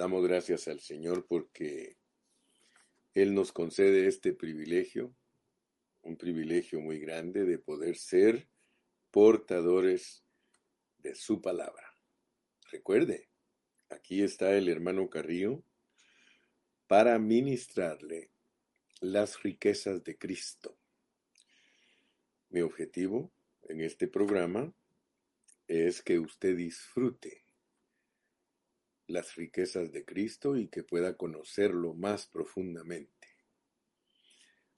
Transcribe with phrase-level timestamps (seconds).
[0.00, 1.98] damos gracias al Señor porque
[3.12, 5.14] Él nos concede este privilegio,
[6.00, 8.48] un privilegio muy grande de poder ser
[9.10, 10.24] portadores
[10.96, 11.98] de su palabra.
[12.72, 13.28] Recuerde,
[13.90, 15.62] aquí está el hermano Carrillo
[16.86, 18.30] para ministrarle
[19.02, 20.78] las riquezas de Cristo.
[22.48, 23.30] Mi objetivo
[23.64, 24.72] en este programa
[25.68, 27.39] es que usted disfrute
[29.10, 33.28] las riquezas de Cristo y que pueda conocerlo más profundamente.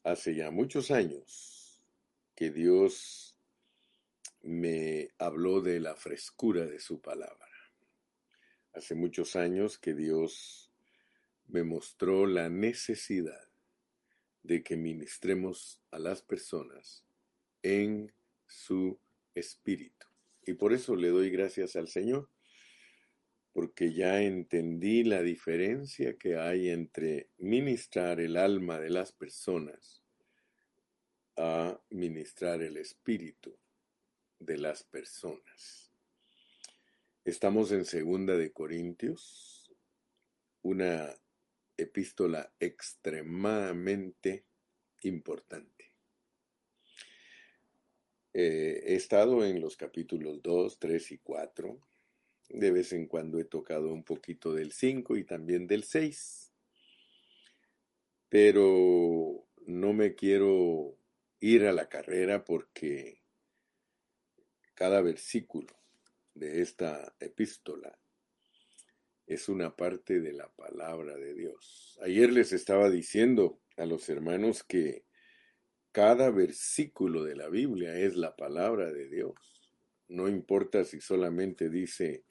[0.02, 1.83] Hace ya muchos años
[2.34, 3.37] que Dios
[4.41, 7.47] me habló de la frescura de su palabra.
[8.73, 10.73] Hace muchos años que Dios
[11.47, 13.48] me mostró la necesidad
[14.42, 17.05] de que ministremos a las personas
[17.62, 18.12] en
[18.47, 18.98] su
[19.34, 20.06] espíritu.
[20.45, 22.31] Y por eso le doy gracias al Señor
[23.52, 30.03] porque ya entendí la diferencia que hay entre ministrar el alma de las personas
[31.36, 33.55] a ministrar el espíritu
[34.39, 35.92] de las personas.
[37.25, 39.73] Estamos en Segunda de Corintios,
[40.62, 41.14] una
[41.77, 44.47] epístola extremadamente
[45.03, 45.92] importante.
[48.34, 51.92] Eh, he estado en los capítulos 2, 3 y 4
[52.53, 56.53] de vez en cuando he tocado un poquito del 5 y también del 6.
[58.28, 60.97] Pero no me quiero
[61.41, 63.23] ir a la carrera porque
[64.75, 65.75] cada versículo
[66.34, 67.98] de esta epístola
[69.27, 71.98] es una parte de la palabra de Dios.
[72.03, 75.05] Ayer les estaba diciendo a los hermanos que
[75.91, 79.34] cada versículo de la Biblia es la palabra de Dios.
[80.08, 82.25] No importa si solamente dice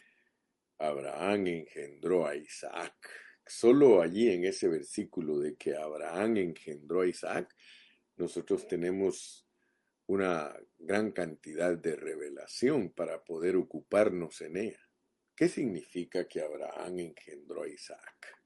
[0.81, 3.09] Abraham engendró a Isaac.
[3.45, 7.55] Solo allí en ese versículo de que Abraham engendró a Isaac,
[8.17, 9.47] nosotros tenemos
[10.07, 14.89] una gran cantidad de revelación para poder ocuparnos en ella.
[15.35, 18.37] ¿Qué significa que Abraham engendró a Isaac?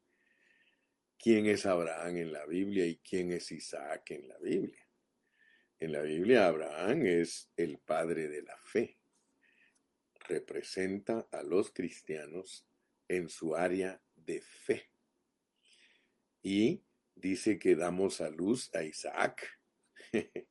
[1.18, 4.88] ¿Quién es Abraham en la Biblia y quién es Isaac en la Biblia?
[5.80, 8.98] En la Biblia Abraham es el padre de la fe
[10.28, 12.66] representa a los cristianos
[13.08, 14.90] en su área de fe.
[16.42, 16.84] Y
[17.16, 19.60] dice que damos a luz a Isaac.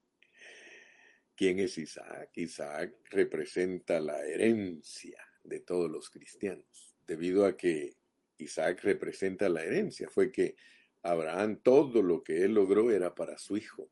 [1.37, 2.31] ¿Quién es Isaac?
[2.37, 7.97] Isaac representa la herencia de todos los cristianos, debido a que
[8.39, 10.09] Isaac representa la herencia.
[10.09, 10.57] Fue que
[11.03, 13.91] Abraham todo lo que él logró era para su hijo.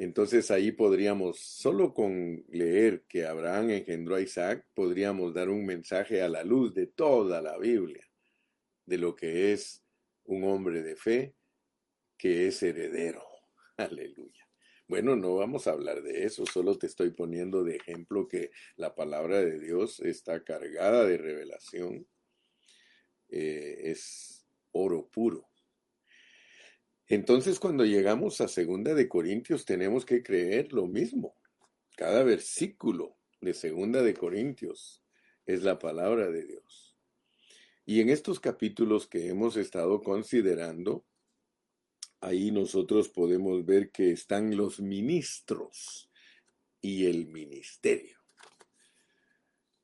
[0.00, 6.22] Entonces ahí podríamos, solo con leer que Abraham engendró a Isaac, podríamos dar un mensaje
[6.22, 8.08] a la luz de toda la Biblia,
[8.86, 9.84] de lo que es
[10.24, 11.34] un hombre de fe
[12.16, 13.22] que es heredero.
[13.76, 14.48] Aleluya.
[14.88, 18.94] Bueno, no vamos a hablar de eso, solo te estoy poniendo de ejemplo que la
[18.94, 22.06] palabra de Dios está cargada de revelación,
[23.28, 25.49] eh, es oro puro.
[27.10, 31.34] Entonces, cuando llegamos a Segunda de Corintios, tenemos que creer lo mismo.
[31.96, 35.02] Cada versículo de Segunda de Corintios
[35.44, 36.96] es la palabra de Dios.
[37.84, 41.04] Y en estos capítulos que hemos estado considerando,
[42.20, 46.12] ahí nosotros podemos ver que están los ministros
[46.80, 48.18] y el ministerio.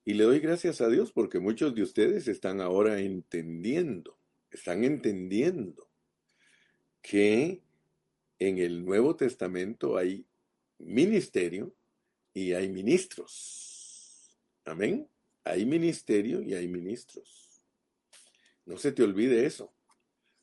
[0.05, 4.17] Y le doy gracias a Dios porque muchos de ustedes están ahora entendiendo,
[4.53, 5.86] están entendiendo
[7.09, 7.63] que
[8.41, 10.27] en el Nuevo Testamento hay
[10.79, 11.73] ministerio
[12.35, 14.37] y hay ministros.
[14.65, 15.09] Amén.
[15.45, 17.63] Hay ministerio y hay ministros.
[18.65, 19.73] No se te olvide eso.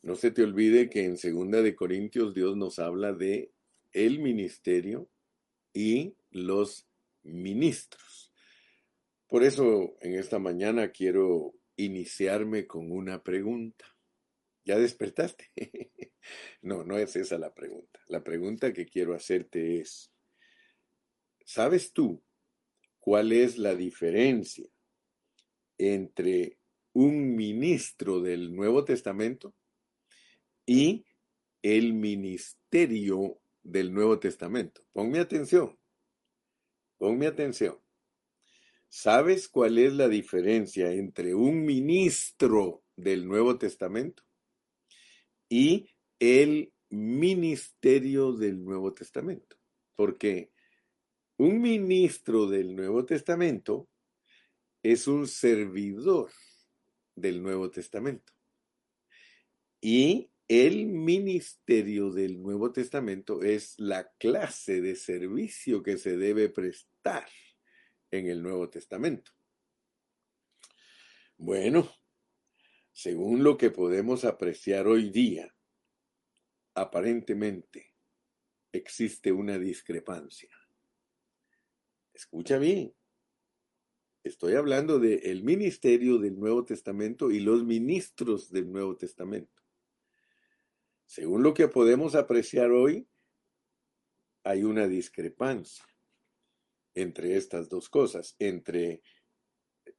[0.04, 3.52] No se te olvide que en Segunda de Corintios Dios nos habla de
[3.92, 5.10] el ministerio
[5.74, 6.88] y los
[7.24, 8.32] ministros.
[9.28, 13.93] Por eso en esta mañana quiero iniciarme con una pregunta.
[14.66, 15.52] ¿Ya despertaste?
[16.62, 18.00] no, no es esa la pregunta.
[18.08, 20.12] La pregunta que quiero hacerte es,
[21.46, 22.24] ¿sabes tú
[23.00, 24.66] cuál es la diferencia
[25.78, 26.58] entre
[26.94, 29.54] un ministro del Nuevo Testamento
[30.66, 31.06] y
[31.62, 34.82] el ministerio del Nuevo Testamento?
[34.94, 35.78] Ponme atención.
[36.98, 37.78] Ponme atención.
[38.88, 44.24] ¿Sabes cuál es la diferencia entre un ministro del Nuevo Testamento
[45.54, 49.56] y el ministerio del Nuevo Testamento.
[49.96, 50.52] Porque
[51.38, 53.88] un ministro del Nuevo Testamento
[54.82, 56.32] es un servidor
[57.16, 58.34] del Nuevo Testamento.
[59.80, 67.30] Y el ministerio del Nuevo Testamento es la clase de servicio que se debe prestar
[68.10, 69.32] en el Nuevo Testamento.
[71.38, 71.92] Bueno,
[72.94, 75.54] según lo que podemos apreciar hoy día,
[76.76, 77.94] aparentemente
[78.72, 80.56] existe una discrepancia.
[82.14, 82.94] Escucha bien.
[84.24, 89.62] Estoy hablando del ministerio del Nuevo Testamento y los ministros del Nuevo Testamento.
[91.06, 93.08] Según lo que podemos apreciar hoy,
[94.44, 95.86] hay una discrepancia
[96.96, 99.02] entre estas dos cosas, entre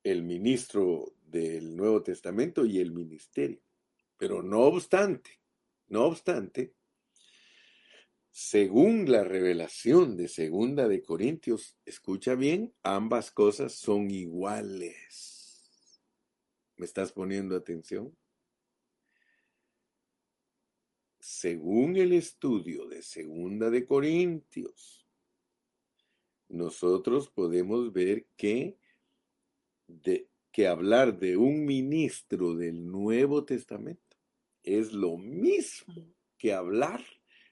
[0.05, 3.61] el ministro del Nuevo Testamento y el ministerio.
[4.17, 5.41] Pero no obstante,
[5.89, 6.75] no obstante,
[8.31, 16.03] según la revelación de Segunda de Corintios, escucha bien, ambas cosas son iguales.
[16.77, 18.17] ¿Me estás poniendo atención?
[21.21, 25.07] Según el estudio de Segunda de Corintios,
[26.49, 28.77] nosotros podemos ver que,
[30.03, 34.17] de, que hablar de un ministro del Nuevo Testamento
[34.63, 37.05] es lo mismo que hablar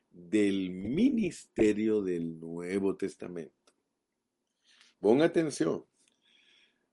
[0.09, 3.73] del ministerio del Nuevo Testamento.
[5.00, 5.85] Pon atención,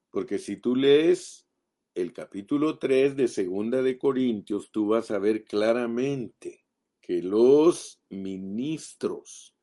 [0.09, 1.47] porque si tú lees
[1.93, 6.65] el capítulo 3 de Segunda de Corintios, tú vas a ver claramente
[7.01, 9.55] que los ministros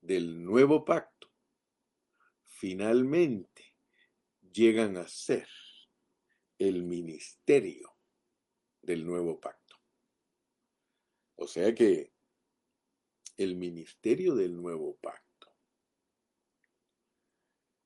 [0.00, 1.30] del nuevo pacto
[2.44, 3.73] finalmente
[4.54, 5.48] llegan a ser
[6.58, 7.96] el ministerio
[8.80, 9.76] del nuevo pacto.
[11.36, 12.12] O sea que
[13.36, 15.52] el ministerio del nuevo pacto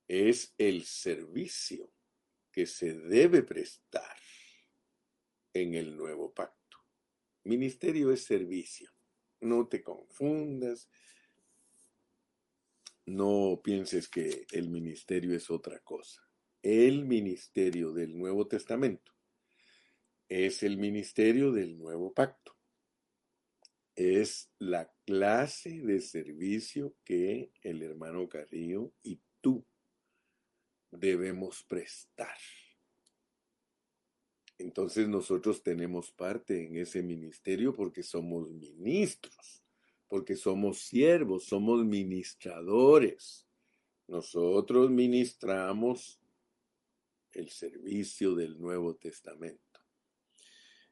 [0.07, 1.91] es el servicio
[2.53, 4.17] que se debe prestar
[5.55, 6.79] en el nuevo pacto.
[7.45, 8.93] Ministerio es servicio.
[9.41, 10.91] No te confundas.
[13.07, 16.28] No pienses que el ministerio es otra cosa.
[16.63, 19.13] El ministerio del Nuevo Testamento
[20.29, 22.59] es el ministerio del Nuevo Pacto
[23.99, 29.67] es la clase de servicio que el hermano Carrillo y tú
[30.93, 32.39] debemos prestar.
[34.57, 39.65] Entonces nosotros tenemos parte en ese ministerio porque somos ministros,
[40.07, 43.49] porque somos siervos, somos ministradores.
[44.07, 46.18] Nosotros ministramos
[47.39, 49.81] el servicio del Nuevo Testamento.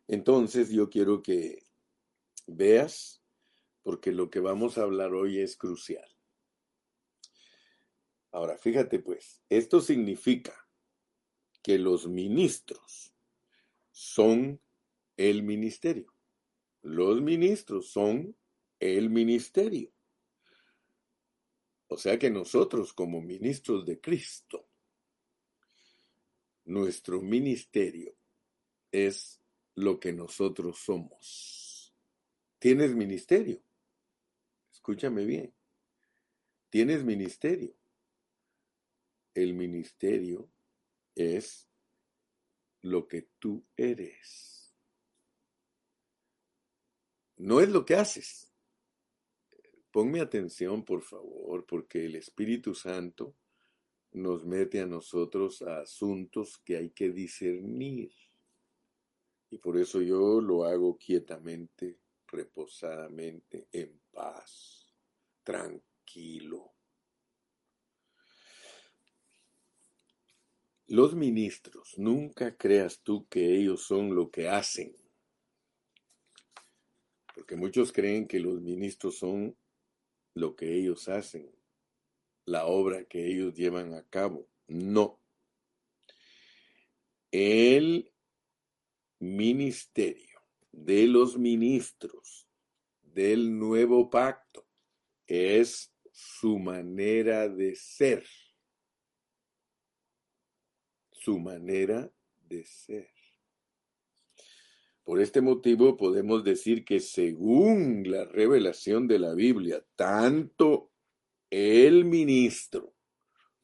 [0.07, 1.67] Entonces yo quiero que
[2.47, 3.23] veas,
[3.83, 6.09] porque lo que vamos a hablar hoy es crucial.
[8.31, 10.55] Ahora, fíjate pues, esto significa
[11.63, 13.15] que los ministros
[13.91, 14.61] son
[15.17, 16.15] el ministerio.
[16.83, 18.37] Los ministros son
[18.79, 19.93] el ministerio.
[21.89, 24.66] O sea que nosotros como ministros de Cristo,
[26.67, 28.15] nuestro ministerio
[28.93, 29.41] es
[29.75, 31.95] lo que nosotros somos.
[32.59, 33.63] Tienes ministerio.
[34.73, 35.55] Escúchame bien.
[36.69, 37.75] Tienes ministerio.
[39.35, 40.51] El ministerio
[41.15, 41.69] es
[42.83, 44.75] lo que tú eres.
[47.37, 48.53] No es lo que haces.
[49.91, 53.37] Ponme atención, por favor, porque el Espíritu Santo
[54.17, 58.11] nos mete a nosotros a asuntos que hay que discernir.
[59.51, 64.95] Y por eso yo lo hago quietamente reposadamente en paz,
[65.43, 66.73] tranquilo.
[70.89, 74.97] Los ministros, nunca creas tú que ellos son lo que hacen,
[77.35, 79.57] porque muchos creen que los ministros son
[80.35, 81.56] lo que ellos hacen,
[82.47, 84.49] la obra que ellos llevan a cabo.
[84.69, 85.21] No.
[87.31, 88.13] El
[89.19, 90.41] ministerio
[90.73, 92.49] de los ministros
[93.03, 94.67] del nuevo pacto
[95.27, 98.25] es su manera de ser.
[101.11, 102.11] Su manera
[102.49, 103.11] de ser.
[105.03, 110.93] Por este motivo podemos decir que según la revelación de la Biblia, tanto
[111.51, 112.95] el ministro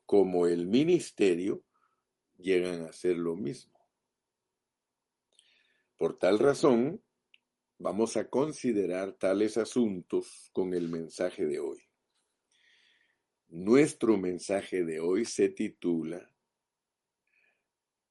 [0.06, 1.64] como el ministerio
[2.36, 3.72] llegan a ser lo mismo.
[5.96, 7.02] Por tal razón,
[7.78, 11.82] vamos a considerar tales asuntos con el mensaje de hoy.
[13.48, 16.34] Nuestro mensaje de hoy se titula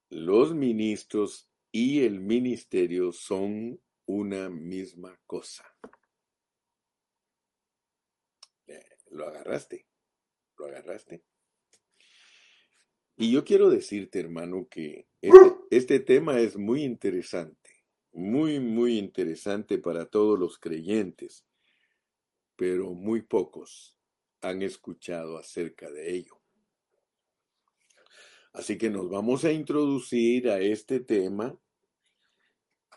[0.10, 5.66] Los ministros y el ministerio son una misma cosa.
[8.68, 9.86] Eh, ¿Lo agarraste?
[10.58, 11.24] ¿Lo agarraste?
[13.18, 19.78] Y yo quiero decirte, hermano, que este, este, tema es muy interesante, muy, muy interesante
[19.78, 21.46] para todos los creyentes,
[22.56, 23.98] pero muy pocos
[24.42, 26.42] han escuchado acerca de ello.
[28.54, 31.58] Así que nos vamos a introducir a este tema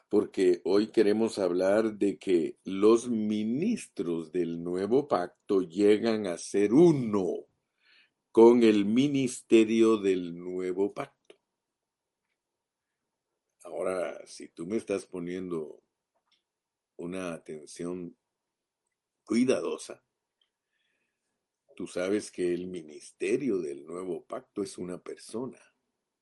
[0.08, 7.46] porque hoy queremos hablar de que los ministros del nuevo pacto llegan a ser uno
[8.30, 11.36] con el ministerio del nuevo pacto.
[13.64, 15.82] Ahora, si tú me estás poniendo
[16.96, 18.16] una atención
[19.24, 20.04] cuidadosa,
[21.74, 25.58] tú sabes que el ministerio del nuevo pacto es una persona.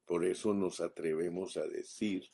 [0.04, 2.30] Por eso nos atrevemos a decir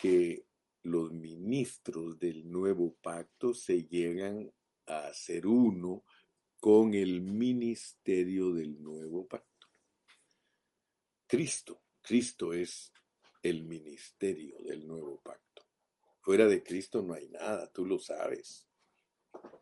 [0.00, 0.46] que
[0.82, 4.50] los ministros del nuevo pacto se llegan
[4.86, 6.04] a ser uno
[6.58, 9.68] con el ministerio del nuevo pacto.
[11.26, 12.92] Cristo, Cristo es
[13.42, 15.66] el ministerio del nuevo pacto.
[16.20, 18.66] Fuera de Cristo no hay nada, tú lo sabes.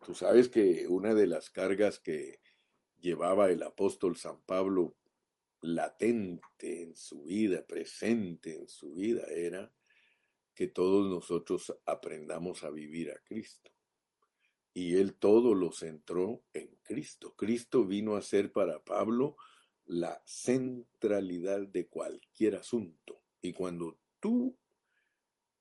[0.06, 2.40] Tú sabes que una de las cargas que
[3.00, 4.96] llevaba el apóstol San Pablo
[5.60, 9.72] latente en su vida, presente en su vida, era
[10.58, 13.70] que todos nosotros aprendamos a vivir a Cristo
[14.74, 17.36] y él todo lo centró en Cristo.
[17.36, 19.36] Cristo vino a ser para Pablo
[19.86, 23.22] la centralidad de cualquier asunto.
[23.40, 24.58] Y cuando tú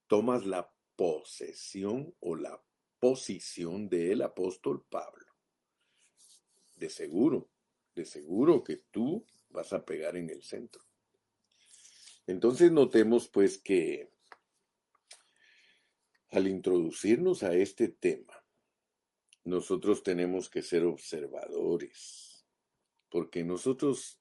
[0.08, 2.60] tomas la posesión o la
[3.00, 5.32] posición del apóstol Pablo,
[6.76, 7.52] de seguro,
[7.94, 10.82] de seguro que tú vas a pegar en el centro.
[12.26, 14.17] Entonces notemos pues que
[16.30, 18.44] al introducirnos a este tema,
[19.44, 22.46] nosotros tenemos que ser observadores,
[23.10, 24.20] porque nosotros,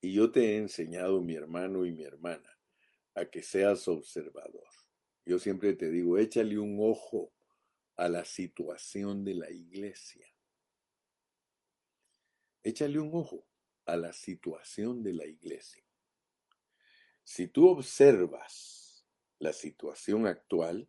[0.00, 2.58] y yo te he enseñado, mi hermano y mi hermana,
[3.14, 4.68] a que seas observador.
[5.26, 7.32] Yo siempre te digo, échale un ojo
[7.96, 10.26] a la situación de la iglesia.
[12.62, 13.46] Échale un ojo
[13.86, 15.84] a la situación de la iglesia.
[17.22, 19.06] Si tú observas
[19.38, 20.88] la situación actual,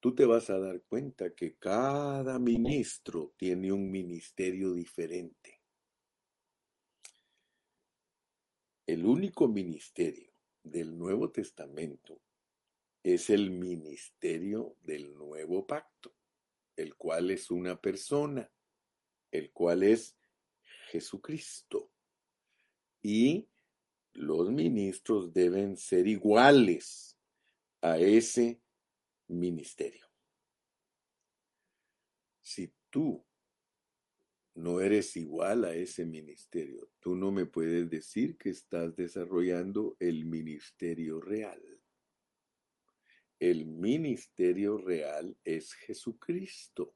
[0.00, 5.60] tú te vas a dar cuenta que cada ministro tiene un ministerio diferente.
[8.86, 10.32] El único ministerio
[10.64, 12.20] del Nuevo Testamento
[13.02, 16.14] es el ministerio del Nuevo Pacto,
[16.76, 18.50] el cual es una persona,
[19.30, 20.16] el cual es
[20.90, 21.90] Jesucristo.
[23.02, 23.48] Y
[24.12, 27.18] los ministros deben ser iguales
[27.80, 28.60] a ese
[29.30, 30.06] ministerio.
[32.40, 33.24] Si tú
[34.54, 40.24] no eres igual a ese ministerio, tú no me puedes decir que estás desarrollando el
[40.24, 41.62] ministerio real.
[43.38, 46.94] El ministerio real es Jesucristo.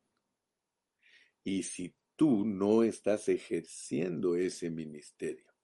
[1.43, 5.55] Y si tú no estás ejerciendo ese ministerio,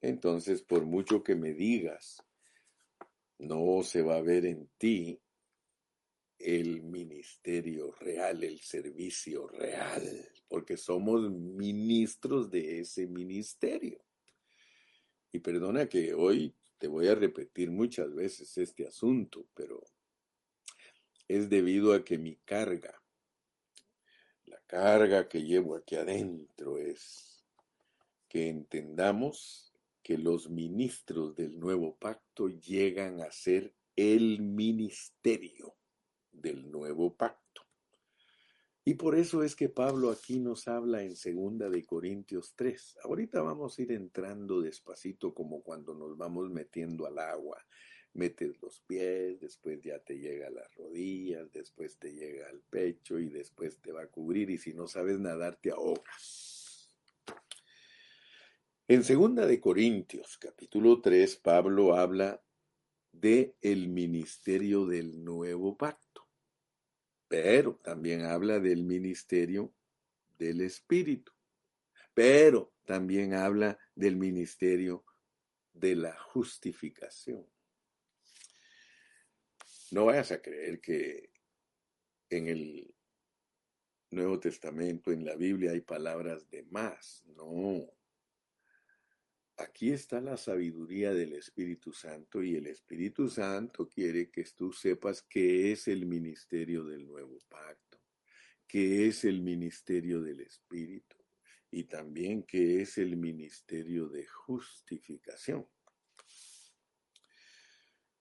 [0.00, 2.22] entonces por mucho que me digas,
[3.38, 5.20] no se va a ver en ti
[6.38, 10.02] el ministerio real, el servicio real,
[10.48, 14.04] porque somos ministros de ese ministerio.
[15.32, 19.82] Y perdona que hoy te voy a repetir muchas veces este asunto, pero
[21.28, 23.02] es debido a que mi carga,
[24.44, 27.44] la carga que llevo aquí adentro es
[28.28, 35.75] que entendamos que los ministros del nuevo pacto llegan a ser el ministerio
[36.40, 37.62] del nuevo pacto.
[38.88, 42.98] Y por eso es que Pablo aquí nos habla en segunda de Corintios 3.
[43.02, 47.60] Ahorita vamos a ir entrando despacito como cuando nos vamos metiendo al agua.
[48.12, 53.18] Metes los pies, después ya te llega a las rodillas, después te llega al pecho
[53.18, 56.88] y después te va a cubrir y si no sabes nadar te ahogas.
[58.86, 62.40] En segunda de Corintios, capítulo 3, Pablo habla
[63.10, 66.05] de el ministerio del nuevo pacto
[67.28, 69.72] pero también habla del ministerio
[70.38, 71.32] del Espíritu,
[72.14, 75.04] pero también habla del ministerio
[75.72, 77.46] de la justificación.
[79.90, 81.30] No vayas a creer que
[82.30, 82.94] en el
[84.10, 87.24] Nuevo Testamento, en la Biblia, hay palabras de más.
[87.26, 87.95] No.
[89.58, 95.22] Aquí está la sabiduría del Espíritu Santo y el Espíritu Santo quiere que tú sepas
[95.22, 97.98] qué es el ministerio del nuevo pacto,
[98.66, 101.16] qué es el ministerio del Espíritu
[101.70, 105.66] y también qué es el ministerio de justificación.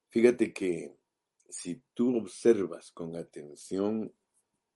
[0.08, 0.96] Fíjate que
[1.50, 4.16] si tú observas con atención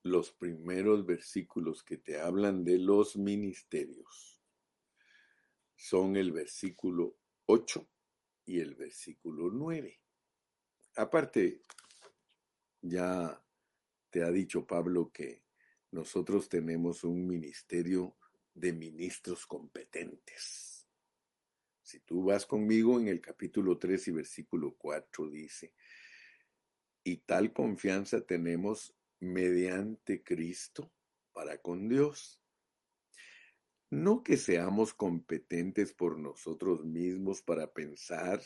[0.03, 4.38] los primeros versículos que te hablan de los ministerios,
[5.79, 7.89] son el versículo 8
[8.45, 9.97] y el versículo 9.
[10.97, 11.63] Aparte,
[12.81, 13.41] ya
[14.09, 15.45] te ha dicho Pablo que
[15.91, 18.17] nosotros tenemos un ministerio
[18.53, 20.85] de ministros competentes.
[21.81, 25.73] Si tú vas conmigo en el capítulo 3 y versículo 4 dice,
[27.05, 30.91] y tal confianza tenemos mediante Cristo
[31.31, 32.38] para con Dios.
[33.89, 38.41] No que seamos competentes por nosotros mismos para pensar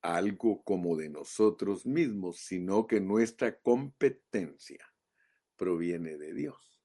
[0.00, 4.84] algo como de nosotros mismos, sino que nuestra competencia
[5.56, 6.82] proviene de Dios,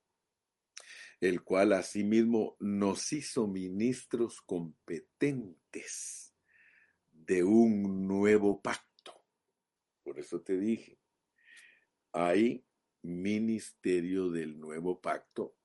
[1.20, 6.36] el cual asimismo nos hizo ministros competentes
[7.12, 9.24] de un nuevo pacto.
[10.04, 11.00] Por eso te dije,
[12.12, 12.64] hay
[13.02, 15.57] ministerio del nuevo pacto,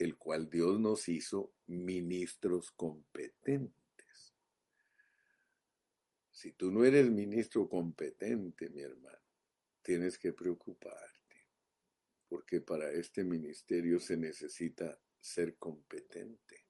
[0.00, 4.34] el cual Dios nos hizo ministros competentes.
[6.30, 9.18] Si tú no eres ministro competente, mi hermano,
[9.82, 11.46] tienes que preocuparte,
[12.28, 16.66] porque para este ministerio se necesita ser competente.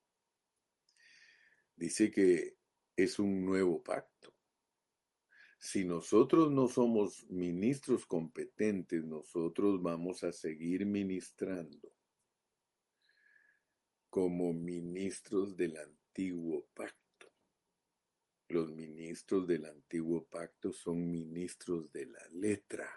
[1.76, 2.56] Dice que
[2.96, 4.34] es un nuevo pacto.
[5.60, 11.99] Si nosotros no somos ministros competentes, nosotros vamos a seguir ministrando
[14.10, 17.32] como ministros del antiguo pacto.
[18.48, 22.88] Los ministros del antiguo pacto son ministros de la letra.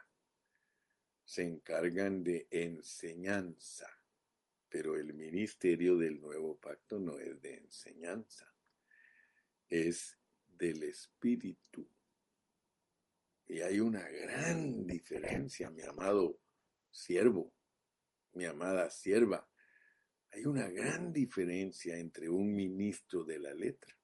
[1.23, 3.87] Se encargan de enseñanza,
[4.67, 8.51] pero el ministerio del nuevo pacto no es de enseñanza,
[9.69, 11.87] es del espíritu
[13.47, 16.39] y hay una gran diferencia, mi amado
[16.89, 17.53] siervo,
[18.33, 19.47] mi amada sierva.
[20.33, 23.95] Hay una gran diferencia entre un ministro de la letra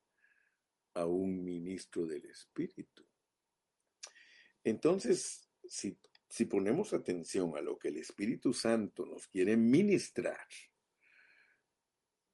[0.94, 3.06] a un ministro del espíritu.
[4.64, 10.48] Entonces, si, si ponemos atención a lo que el Espíritu Santo nos quiere ministrar,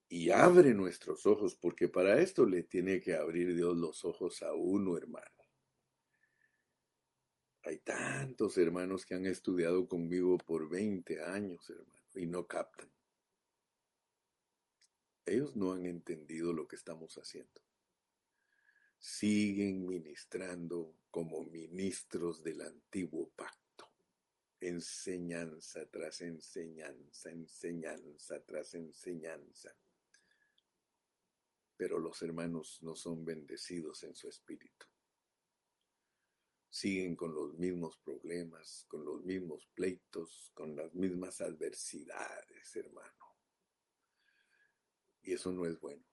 [0.07, 4.53] y abre nuestros ojos, porque para esto le tiene que abrir Dios los ojos a
[4.53, 5.25] uno, hermano.
[7.63, 12.94] Hay tantos hermanos que han estudiado conmigo por 20 años, hermano, y no captan.
[15.25, 17.61] Ellos no han entendido lo que estamos haciendo.
[18.99, 23.89] Siguen ministrando como ministros del antiguo pacto.
[24.59, 29.75] Enseñanza tras enseñanza, enseñanza tras enseñanza.
[31.77, 34.85] Pero los hermanos no son bendecidos en su espíritu
[36.75, 43.24] siguen con los mismos problemas, con los mismos pleitos, con las mismas adversidades, hermano.
[45.25, 46.05] Y eso no es bueno.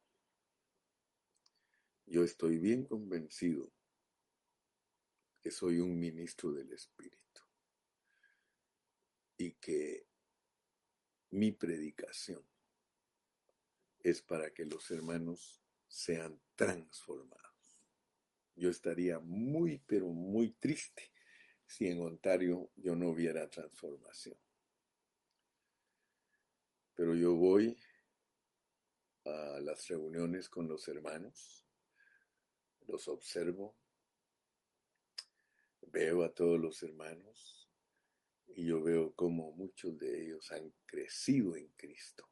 [2.06, 3.70] Yo estoy bien convencido
[5.42, 7.42] que soy un ministro del Espíritu
[9.36, 10.06] y que
[11.30, 12.42] mi predicación
[14.00, 17.82] es para que los hermanos sean transformados.
[18.56, 21.12] Yo estaría muy, pero muy triste
[21.66, 24.38] si en Ontario yo no hubiera transformación.
[26.94, 27.76] Pero yo voy
[29.24, 31.64] a las reuniones con los hermanos,
[32.86, 33.76] los observo,
[35.82, 37.68] veo a todos los hermanos
[38.48, 42.28] y yo veo cómo muchos de ellos han crecido en Cristo.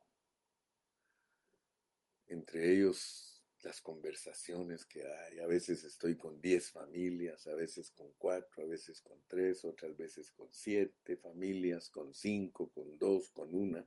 [2.26, 3.30] Entre ellos
[3.62, 5.38] las conversaciones que hay.
[5.40, 9.96] A veces estoy con diez familias, a veces con cuatro, a veces con tres, otras
[9.96, 13.86] veces con siete familias, con cinco, con dos, con una.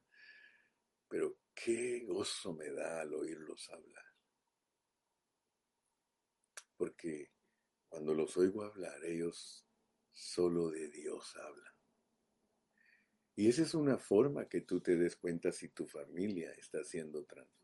[1.13, 4.05] Pero qué gozo me da al oírlos hablar.
[6.75, 7.29] Porque
[7.87, 9.63] cuando los oigo hablar, ellos
[10.11, 11.73] solo de Dios hablan.
[13.35, 17.23] Y esa es una forma que tú te des cuenta si tu familia está siendo
[17.25, 17.63] transformada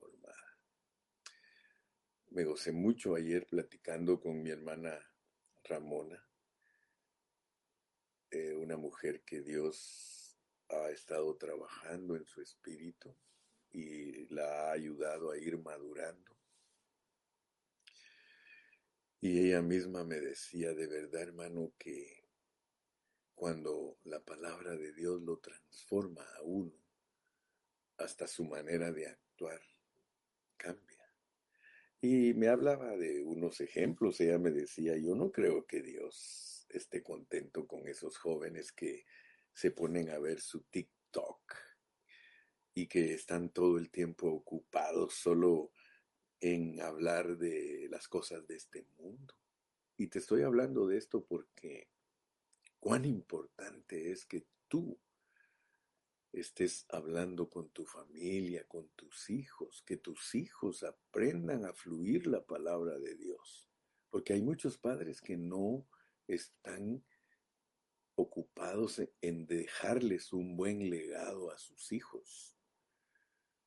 [2.31, 4.99] me gocé mucho ayer platicando con mi hermana
[5.63, 6.23] Ramona,
[8.29, 10.37] eh, una mujer que Dios
[10.69, 13.15] ha estado trabajando en su espíritu
[13.71, 16.35] y la ha ayudado a ir madurando.
[19.21, 22.23] Y ella misma me decía, de verdad hermano, que
[23.35, 26.73] cuando la palabra de Dios lo transforma a uno,
[27.97, 29.61] hasta su manera de actuar
[30.55, 31.13] cambia.
[32.01, 37.03] Y me hablaba de unos ejemplos, ella me decía, yo no creo que Dios esté
[37.03, 39.05] contento con esos jóvenes que
[39.53, 41.68] se ponen a ver su TikTok
[42.79, 45.73] y que están todo el tiempo ocupados solo
[46.39, 49.35] en hablar de las cosas de este mundo.
[49.97, 51.89] Y te estoy hablando de esto porque
[52.79, 54.97] cuán importante es que tú
[56.31, 62.45] estés hablando con tu familia, con tus hijos, que tus hijos aprendan a fluir la
[62.45, 63.69] palabra de Dios.
[64.09, 65.85] Porque hay muchos padres que no
[66.27, 67.03] están
[68.15, 72.55] ocupados en dejarles un buen legado a sus hijos.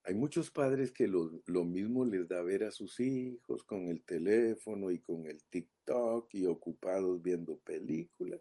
[0.05, 1.31] Hay muchos padres que lo,
[1.65, 6.47] mismo les da ver a sus hijos con el teléfono y con el TikTok y
[6.47, 8.41] ocupados viendo películas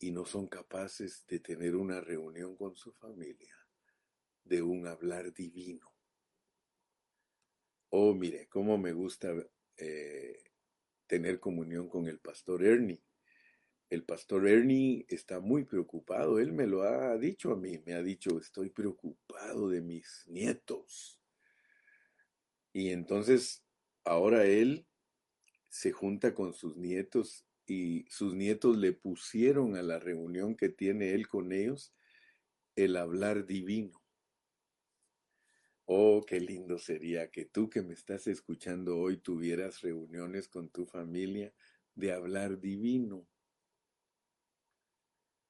[0.00, 3.56] y no son capaces de tener una reunión con su familia,
[4.42, 5.92] de un hablar divino.
[7.90, 9.32] Oh, mire, cómo me gusta
[9.76, 10.42] eh,
[11.06, 13.00] tener comunión con el pastor Ernie.
[13.92, 18.02] El pastor Ernie está muy preocupado, él me lo ha dicho a mí, me ha
[18.02, 21.20] dicho, estoy preocupado de mis nietos.
[22.72, 23.62] Y entonces,
[24.02, 24.86] ahora él
[25.68, 31.12] se junta con sus nietos y sus nietos le pusieron a la reunión que tiene
[31.12, 31.94] él con ellos
[32.76, 34.02] el hablar divino.
[35.84, 40.86] Oh, qué lindo sería que tú que me estás escuchando hoy tuvieras reuniones con tu
[40.86, 41.52] familia
[41.94, 43.28] de hablar divino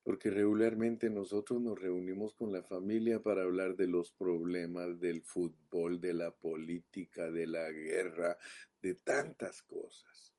[0.03, 6.01] porque regularmente nosotros nos reunimos con la familia para hablar de los problemas del fútbol,
[6.01, 8.37] de la política, de la guerra,
[8.81, 10.35] de tantas cosas.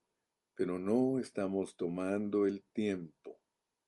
[0.55, 3.39] Pero no estamos tomando el tiempo,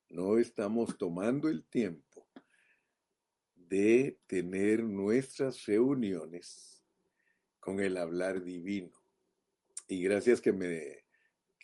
[0.09, 2.25] no estamos tomando el tiempo
[3.55, 6.83] de tener nuestras reuniones
[7.59, 8.93] con el hablar divino.
[9.88, 11.04] Y gracias que me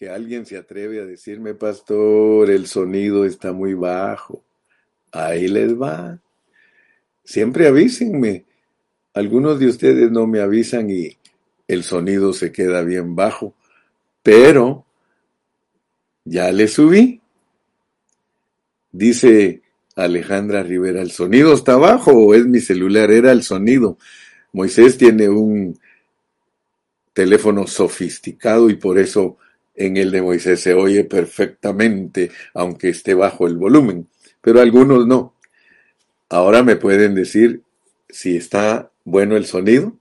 [0.02, 4.44] que alguien se atreve a decirme, pastor, el sonido está muy bajo.
[5.12, 6.20] Ahí les va.
[7.24, 8.46] Siempre avísenme.
[9.14, 11.20] Algunos de ustedes no me avisan y
[11.68, 13.54] el sonido se queda bien bajo,
[14.24, 14.88] pero
[16.26, 17.22] ya le subí.
[18.92, 19.62] Dice
[19.96, 23.12] Alejandra Rivera, ¿el sonido está bajo o es mi celular?
[23.12, 24.00] Era el sonido.
[24.52, 25.80] Moisés tiene un
[27.14, 29.38] teléfono sofisticado y por eso
[29.76, 34.08] en el de Moisés se oye perfectamente, aunque esté bajo el volumen,
[34.42, 35.36] pero algunos no.
[36.30, 37.62] Ahora me pueden decir
[38.10, 39.94] si está bueno el sonido.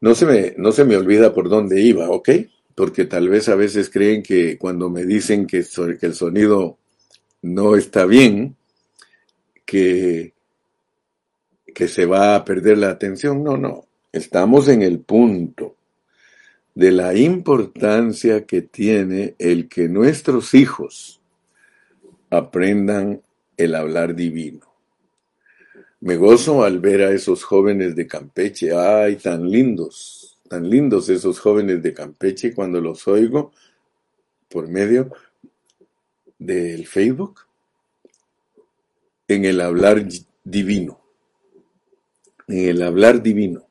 [0.00, 2.30] No se me, no se me olvida por dónde iba, ¿ok?
[2.74, 5.58] Porque tal vez a veces creen que cuando me dicen que,
[6.00, 6.78] el sonido
[7.42, 8.56] no está bien,
[9.66, 10.32] que,
[11.74, 13.44] que se va a perder la atención.
[13.44, 13.84] No, no.
[14.12, 15.76] Estamos en el punto
[16.74, 21.20] de la importancia que tiene el que nuestros hijos
[22.30, 23.22] aprendan
[23.56, 24.70] el hablar divino.
[26.00, 31.38] Me gozo al ver a esos jóvenes de Campeche, ay, tan lindos, tan lindos esos
[31.38, 33.52] jóvenes de Campeche cuando los oigo
[34.48, 35.12] por medio
[36.38, 37.40] del Facebook
[39.28, 40.04] en el hablar
[40.42, 41.00] divino,
[42.48, 43.69] en el hablar divino.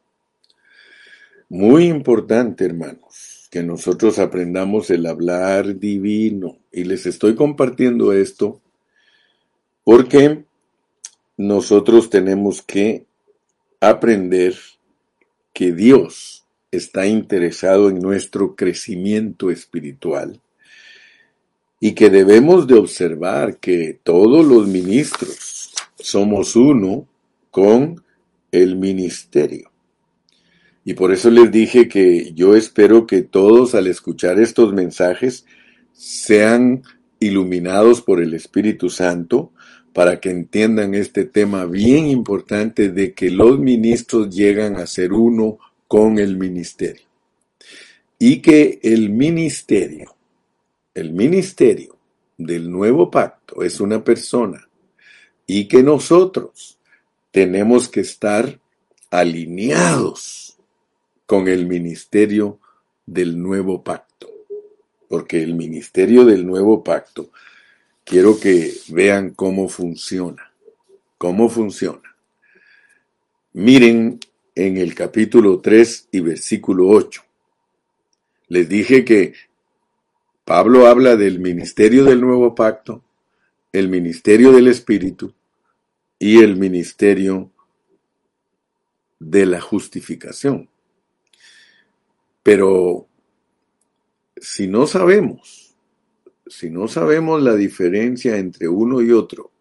[1.52, 6.60] Muy importante, hermanos, que nosotros aprendamos el hablar divino.
[6.72, 8.62] Y les estoy compartiendo esto
[9.84, 10.44] porque
[11.38, 13.08] nosotros tenemos que
[13.82, 14.56] aprender
[15.52, 20.40] que Dios está interesado en nuestro crecimiento espiritual
[21.80, 27.08] y que debemos de observar que todos los ministros somos uno
[27.50, 28.04] con
[28.52, 29.69] el ministerio.
[30.84, 35.46] Y por eso les dije que yo espero que todos al escuchar estos mensajes
[35.94, 36.84] sean
[37.20, 39.52] iluminados por el Espíritu Santo
[39.94, 45.60] para que entiendan este tema bien importante de que los ministros llegan a ser uno
[45.88, 47.06] con el ministerio.
[48.18, 50.16] Y que el ministerio,
[50.94, 51.98] el ministerio
[52.38, 54.68] del nuevo pacto es una persona
[55.46, 56.78] y que nosotros
[57.32, 58.60] tenemos que estar
[59.10, 60.49] alineados
[61.30, 62.60] con el ministerio
[63.06, 64.28] del nuevo pacto.
[65.08, 67.30] Porque el ministerio del nuevo pacto,
[68.04, 70.52] quiero que vean cómo funciona.
[71.20, 72.16] ¿Cómo funciona?
[73.54, 74.20] Miren
[74.56, 77.22] en el capítulo 3 y versículo 8.
[78.48, 79.36] Les dije que
[80.46, 83.04] Pablo habla del ministerio del nuevo pacto,
[83.72, 85.32] el ministerio del Espíritu
[86.18, 87.52] y el ministerio
[89.20, 90.68] de la justificación.
[92.44, 93.08] Pero
[94.38, 95.76] si no sabemos,
[96.48, 99.52] si no sabemos la diferencia entre uno y otro,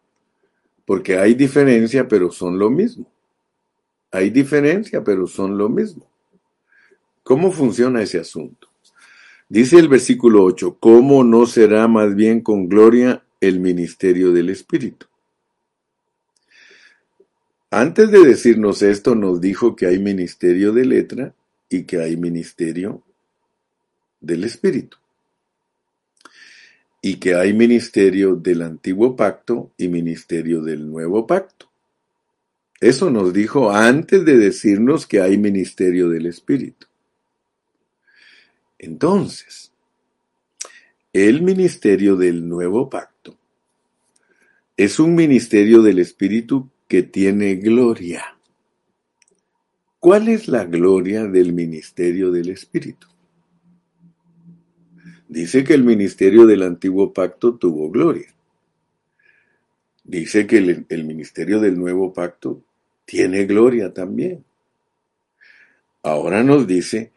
[0.84, 3.10] porque hay diferencia pero son lo mismo.
[4.10, 6.08] Hay diferencia pero son lo mismo.
[7.22, 8.68] ¿Cómo funciona ese asunto?
[9.50, 15.06] Dice el versículo 8, ¿cómo no será más bien con gloria el ministerio del Espíritu?
[17.70, 21.34] Antes de decirnos esto, nos dijo que hay ministerio de letra
[21.68, 23.02] y que hay ministerio
[24.20, 24.96] del Espíritu.
[27.00, 31.70] Y que hay ministerio del antiguo pacto y ministerio del nuevo pacto.
[32.80, 36.86] Eso nos dijo antes de decirnos que hay ministerio del Espíritu.
[38.78, 39.72] Entonces,
[41.12, 43.36] el ministerio del nuevo pacto
[44.76, 48.37] es un ministerio del Espíritu que tiene gloria.
[50.00, 53.08] ¿Cuál es la gloria del ministerio del Espíritu?
[55.28, 58.32] Dice que el ministerio del antiguo pacto tuvo gloria.
[60.04, 62.62] Dice que el, el, ministerio del nuevo pacto
[63.04, 64.44] tiene gloria también.
[66.02, 67.12] Ahora nos dice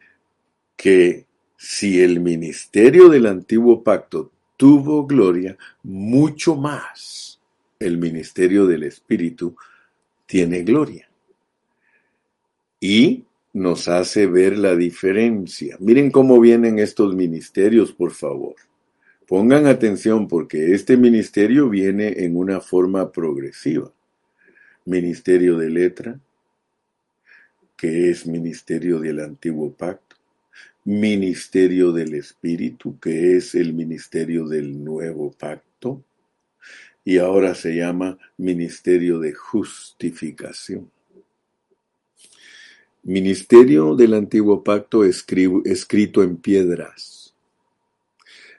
[0.76, 1.24] que
[1.56, 7.40] si el ministerio del antiguo pacto tuvo gloria, mucho más
[7.78, 9.56] el ministerio del Espíritu
[10.26, 11.11] tiene gloria.
[12.82, 15.76] Y nos hace ver la diferencia.
[15.78, 18.56] Miren cómo vienen estos ministerios, por favor.
[19.28, 23.92] Pongan atención porque este ministerio viene en una forma progresiva.
[24.84, 26.18] Ministerio de letra,
[27.76, 30.16] que es ministerio del antiguo pacto
[30.84, 36.02] ministerio del Espíritu, que es el ministerio del nuevo pacto,
[37.04, 40.90] y ahora se llama ministerio de justificación.
[43.04, 47.34] Ministerio del antiguo pacto escrito en piedras.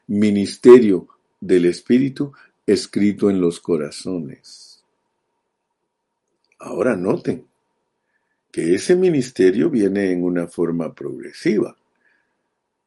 [0.07, 1.07] Ministerio
[1.39, 2.33] del Espíritu
[2.65, 4.83] escrito en los corazones.
[6.59, 7.45] Ahora noten
[8.51, 11.75] que ese ministerio viene en una forma progresiva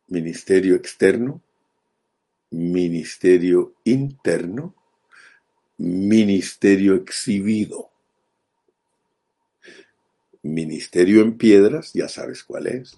[0.08, 1.42] ministerio externo,
[2.50, 4.74] ministerio interno,
[5.78, 7.90] ministerio exhibido.
[10.54, 12.96] Ministerio en piedras, ya sabes cuál es.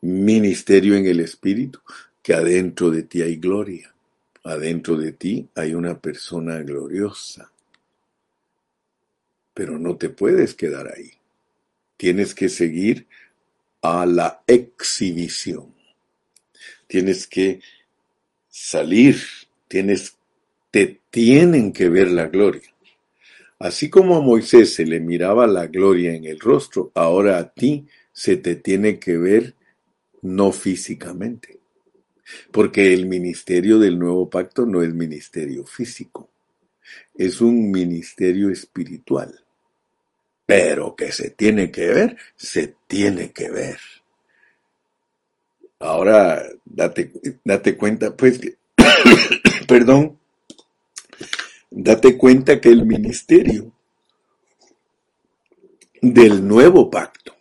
[0.00, 1.80] Ministerio en el espíritu,
[2.22, 3.94] que adentro de ti hay gloria.
[4.44, 7.50] Adentro de ti hay una persona gloriosa.
[9.54, 11.12] Pero no te puedes quedar ahí.
[11.96, 13.06] Tienes que seguir
[13.82, 15.76] a la exhibición
[16.86, 17.60] tienes que
[18.48, 19.20] salir,
[19.68, 20.16] tienes,
[20.70, 22.72] te tienen que ver la gloria.
[23.58, 27.86] Así como a Moisés se le miraba la gloria en el rostro, ahora a ti
[28.12, 29.54] se te tiene que ver
[30.22, 31.60] no físicamente.
[32.50, 36.28] Porque el ministerio del nuevo pacto no es ministerio físico,
[37.14, 39.34] es un ministerio espiritual.
[40.44, 43.78] Pero que se tiene que ver, se tiene que ver.
[45.78, 47.12] Ahora, date,
[47.44, 48.40] date cuenta, pues,
[49.68, 50.18] perdón,
[51.70, 53.72] date cuenta que el ministerio
[56.00, 57.34] del nuevo pacto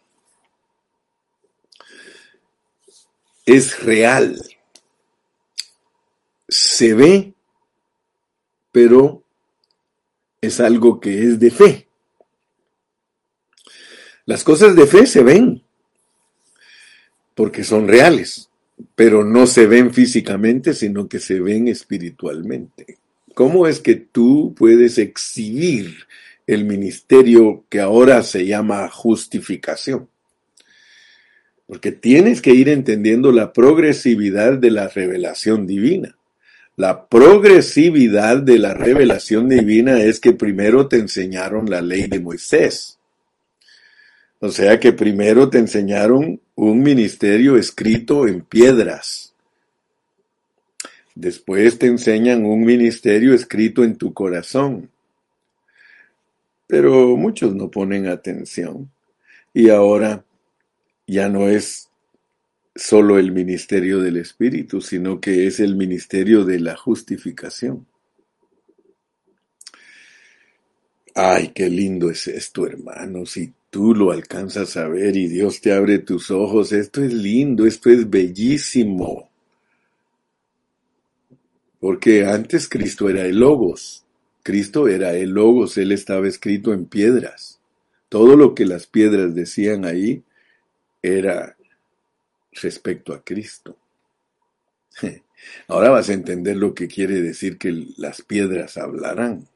[3.45, 4.41] es real,
[6.47, 7.33] se ve,
[8.71, 9.23] pero
[10.41, 11.87] es algo que es de fe.
[14.25, 15.63] Las cosas de fe se ven,
[17.35, 18.49] porque son reales,
[18.95, 22.97] pero no se ven físicamente, sino que se ven espiritualmente.
[23.35, 26.05] ¿Cómo es que tú puedes exhibir
[26.47, 30.07] el ministerio que ahora se llama justificación?
[31.67, 36.15] Porque tienes que ir entendiendo la progresividad de la revelación divina.
[36.77, 42.99] La progresividad de la revelación divina es que primero te enseñaron la ley de Moisés.
[44.39, 49.34] O sea que primero te enseñaron un ministerio escrito en piedras.
[51.15, 54.91] Después te enseñan un ministerio escrito en tu corazón.
[56.67, 58.91] Pero muchos no ponen atención.
[59.53, 60.25] Y ahora
[61.07, 61.89] ya no es
[62.75, 67.87] solo el ministerio del Espíritu, sino que es el ministerio de la justificación.
[71.13, 75.71] Ay, qué lindo es esto, hermanos, y tú lo alcanzas a ver y Dios te
[75.71, 79.29] abre tus ojos, esto es lindo, esto es bellísimo.
[81.85, 84.03] Porque antes Cristo era el Logos.
[84.41, 87.59] Cristo era el Logos, Él estaba escrito en piedras.
[88.09, 90.23] Todo lo que las piedras decían ahí
[91.03, 91.55] era
[92.53, 93.77] respecto a Cristo.
[95.67, 99.47] Ahora vas a entender lo que quiere decir que las piedras hablarán,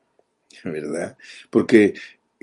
[0.63, 1.17] ¿verdad?
[1.49, 1.95] Porque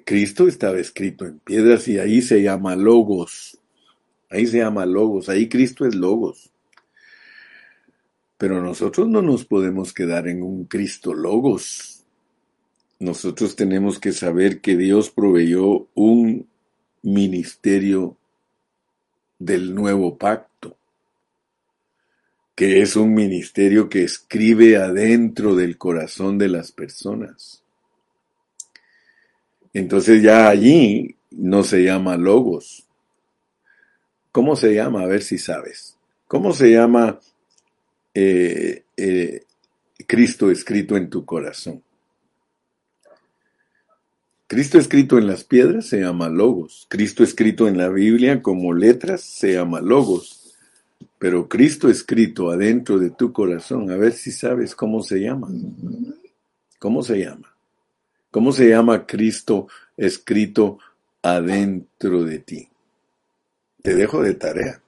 [0.04, 3.60] Cristo estaba escrito en piedras y ahí se llama Logos.
[4.30, 6.50] Ahí se llama Logos, ahí Cristo es Logos.
[8.38, 12.04] Pero nosotros no nos podemos quedar en un Cristo Logos.
[12.98, 16.48] Nosotros tenemos que saber que Dios proveyó un
[17.02, 18.16] ministerio
[19.38, 20.76] del nuevo pacto,
[22.54, 27.62] que es un ministerio que escribe adentro del corazón de las personas.
[29.72, 32.86] Entonces ya allí no se llama logos.
[34.32, 35.02] ¿Cómo se llama?
[35.02, 35.98] A ver si sabes.
[36.26, 37.20] ¿Cómo se llama
[38.18, 39.44] eh, eh,
[40.06, 41.82] Cristo escrito en tu corazón?
[44.46, 46.86] Cristo escrito en las piedras se llama logos.
[46.88, 50.56] Cristo escrito en la Biblia como letras se llama logos.
[51.18, 55.48] Pero Cristo escrito adentro de tu corazón, a ver si sabes cómo se llama.
[56.78, 57.54] ¿Cómo se llama?
[58.30, 60.78] ¿Cómo se llama Cristo escrito
[61.20, 62.68] adentro de ti?
[63.82, 64.80] Te dejo de tarea.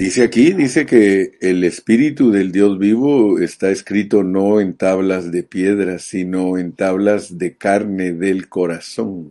[0.00, 5.42] Dice aquí, dice que el Espíritu del Dios vivo está escrito no en tablas de
[5.42, 9.30] piedra, sino en tablas de carne del corazón.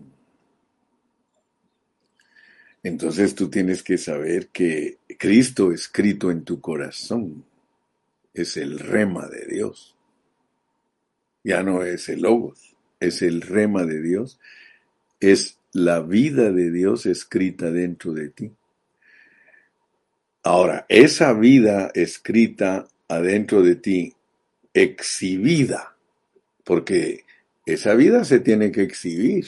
[2.84, 7.44] Entonces tú tienes que saber que Cristo escrito en tu corazón
[8.36, 9.96] es el rema de Dios.
[11.44, 14.40] Ya no es el logos, es el rema de Dios,
[15.20, 18.52] es la vida de Dios escrita dentro de ti.
[20.50, 24.16] Ahora, esa vida escrita adentro de ti,
[24.74, 25.96] exhibida,
[26.64, 27.24] porque
[27.68, 29.46] esa vida se tiene que exhibir.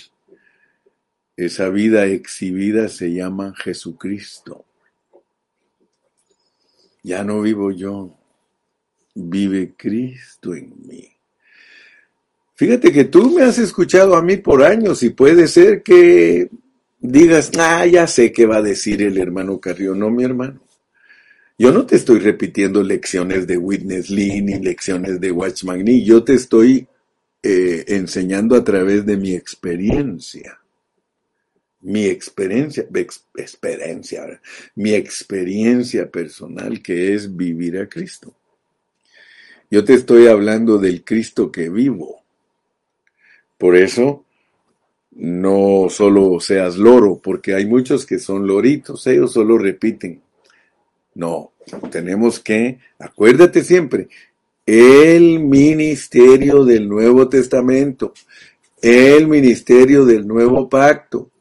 [1.36, 4.64] Esa vida exhibida se llama Jesucristo.
[7.02, 8.16] Ya no vivo yo,
[9.16, 11.12] vive Cristo en mí.
[12.54, 16.48] Fíjate que tú me has escuchado a mí por años y puede ser que
[17.00, 20.62] digas, ah, ya sé qué va a decir el hermano Carrión, no mi hermano.
[21.62, 26.24] Yo no te estoy repitiendo lecciones de Witness Lee ni lecciones de Watchman Nee, yo
[26.24, 26.88] te estoy
[27.44, 30.60] eh, enseñando a través de mi experiencia.
[31.82, 32.88] Mi experiencia,
[33.36, 34.42] experiencia,
[34.74, 38.34] mi experiencia personal que es vivir a Cristo.
[39.70, 42.24] Yo te estoy hablando del Cristo que vivo.
[43.60, 44.26] Por eso,
[45.12, 50.24] no solo seas loro, porque hay muchos que son loritos, ellos solo repiten.
[51.14, 51.52] No,
[51.92, 54.08] tenemos que, acuérdate siempre,
[54.66, 58.14] el ministerio del Nuevo Testamento,
[58.82, 61.32] el ministerio del Nuevo Pacto,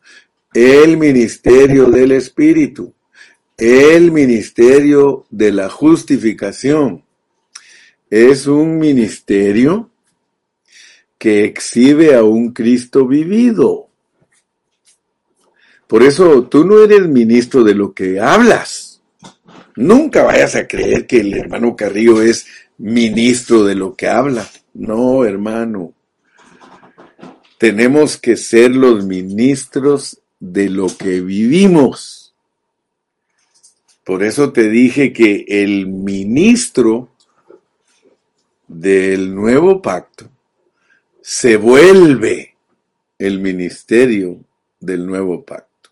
[0.53, 2.93] el ministerio del Espíritu,
[3.57, 7.05] el ministerio de la justificación.
[8.11, 9.91] Es un ministerio
[11.17, 13.87] que exhibe a un Cristo vivido.
[15.87, 18.90] Por eso tú no eres ministro de lo que hablas
[19.81, 24.47] Nunca vayas a creer que el hermano Carrillo es ministro de lo que habla.
[24.75, 25.95] No, hermano.
[27.57, 32.35] Tenemos que ser los ministros de lo que vivimos.
[34.05, 37.09] Por eso te dije que el ministro
[38.69, 40.31] del nuevo pacto
[41.23, 42.55] se vuelve
[43.19, 44.45] el ministerio
[44.79, 45.89] del nuevo pacto.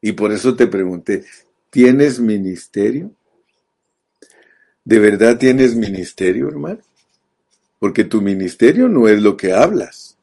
[0.00, 1.26] Y por eso te pregunté,
[1.68, 3.12] ¿tienes ministerio?
[4.86, 6.78] ¿De verdad tienes ministerio, hermano?
[7.80, 10.16] Porque tu ministerio no es lo que hablas.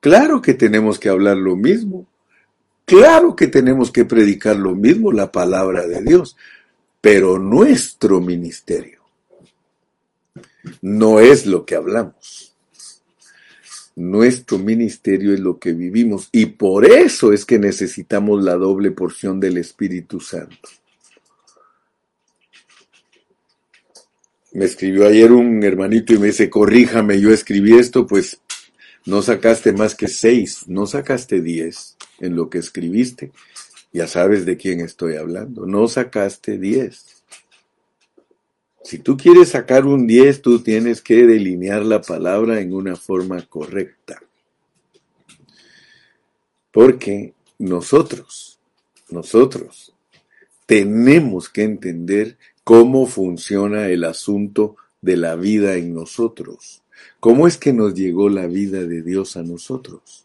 [0.00, 2.06] Claro que tenemos que hablar lo mismo.
[2.86, 6.34] Claro que tenemos que predicar lo mismo, la palabra de Dios.
[7.02, 9.02] Pero nuestro ministerio
[10.80, 12.54] no es lo que hablamos.
[13.96, 19.40] Nuestro ministerio es lo que vivimos y por eso es que necesitamos la doble porción
[19.40, 20.70] del Espíritu Santo.
[24.52, 28.40] Me escribió ayer un hermanito y me dice, corríjame, yo escribí esto, pues
[29.04, 33.32] no sacaste más que seis, no sacaste diez en lo que escribiste.
[33.92, 37.22] Ya sabes de quién estoy hablando, no sacaste diez.
[38.82, 43.44] Si tú quieres sacar un diez, tú tienes que delinear la palabra en una forma
[43.46, 44.22] correcta.
[46.70, 48.60] Porque nosotros,
[49.08, 49.92] nosotros,
[50.66, 52.36] tenemos que entender
[52.66, 56.82] cómo funciona el asunto de la vida en nosotros.
[57.20, 60.24] ¿Cómo es que nos llegó la vida de Dios a nosotros?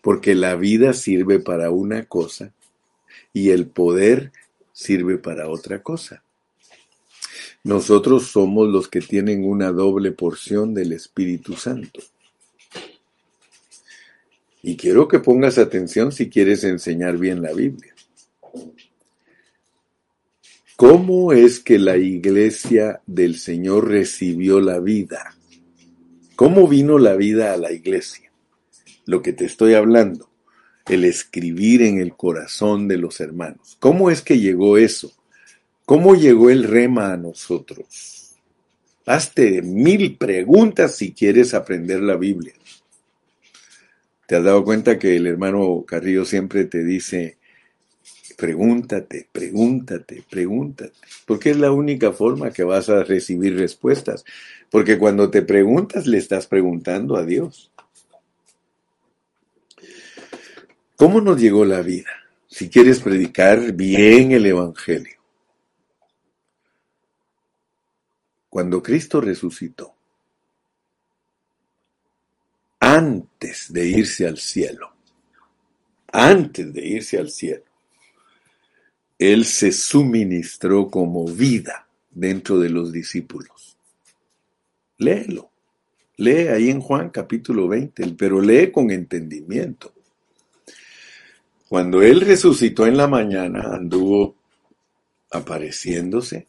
[0.00, 2.52] Porque la vida sirve para una cosa
[3.32, 4.30] y el poder
[4.72, 6.22] sirve para otra cosa.
[7.64, 12.00] Nosotros somos los que tienen una doble porción del Espíritu Santo.
[14.62, 17.92] Y quiero que pongas atención si quieres enseñar bien la Biblia.
[20.80, 25.36] ¿Cómo es que la iglesia del Señor recibió la vida?
[26.36, 28.32] ¿Cómo vino la vida a la iglesia?
[29.04, 30.30] Lo que te estoy hablando,
[30.88, 33.76] el escribir en el corazón de los hermanos.
[33.78, 35.12] ¿Cómo es que llegó eso?
[35.84, 38.36] ¿Cómo llegó el rema a nosotros?
[39.04, 42.54] Hazte mil preguntas si quieres aprender la Biblia.
[44.26, 47.36] ¿Te has dado cuenta que el hermano Carrillo siempre te dice,
[48.40, 50.94] Pregúntate, pregúntate, pregúntate,
[51.26, 54.24] porque es la única forma que vas a recibir respuestas.
[54.70, 57.70] Porque cuando te preguntas, le estás preguntando a Dios.
[60.96, 62.08] ¿Cómo nos llegó la vida?
[62.46, 65.20] Si quieres predicar bien el Evangelio.
[68.48, 69.94] Cuando Cristo resucitó,
[72.78, 74.94] antes de irse al cielo,
[76.10, 77.69] antes de irse al cielo,
[79.20, 83.76] él se suministró como vida dentro de los discípulos.
[84.96, 85.50] Léelo.
[86.16, 89.92] Lee ahí en Juan capítulo 20, pero lee con entendimiento.
[91.68, 94.36] Cuando Él resucitó en la mañana, anduvo
[95.30, 96.46] apareciéndose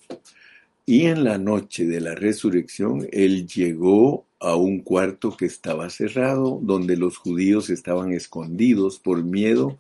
[0.85, 6.57] y en la noche de la resurrección Él llegó a un cuarto que estaba cerrado,
[6.61, 9.77] donde los judíos estaban escondidos por miedo,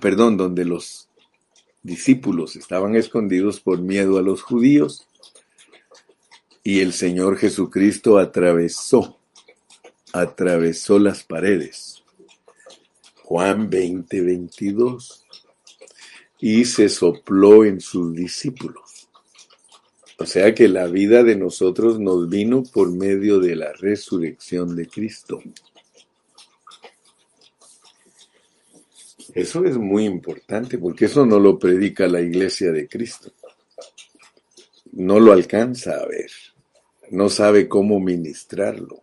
[0.00, 1.05] perdón, donde los
[1.86, 5.06] discípulos estaban escondidos por miedo a los judíos
[6.66, 9.20] y el Señor Jesucristo atravesó,
[10.12, 12.02] atravesó las paredes.
[13.22, 15.24] Juan 20, 22.
[16.40, 19.08] Y se sopló en sus discípulos.
[20.18, 24.88] O sea que la vida de nosotros nos vino por medio de la resurrección de
[24.88, 25.40] Cristo.
[29.36, 33.30] Eso es muy importante porque eso no lo predica la iglesia de Cristo.
[34.92, 36.30] No lo alcanza a ver.
[37.10, 39.02] No sabe cómo ministrarlo.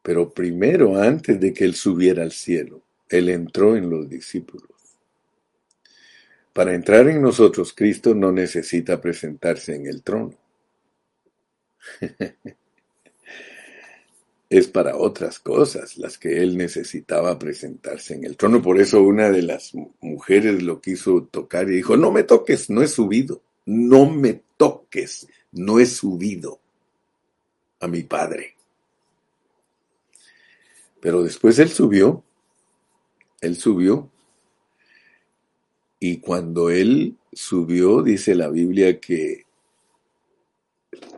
[0.00, 4.70] Pero primero, antes de que él subiera al cielo, él entró en los discípulos.
[6.54, 10.38] Para entrar en nosotros, Cristo no necesita presentarse en el trono.
[14.48, 18.62] es para otras cosas las que él necesitaba presentarse en el trono.
[18.62, 22.82] Por eso una de las mujeres lo quiso tocar y dijo, no me toques, no
[22.82, 26.60] he subido, no me toques, no he subido
[27.80, 28.54] a mi padre.
[31.00, 32.22] Pero después él subió,
[33.40, 34.10] él subió,
[35.98, 39.44] y cuando él subió, dice la Biblia que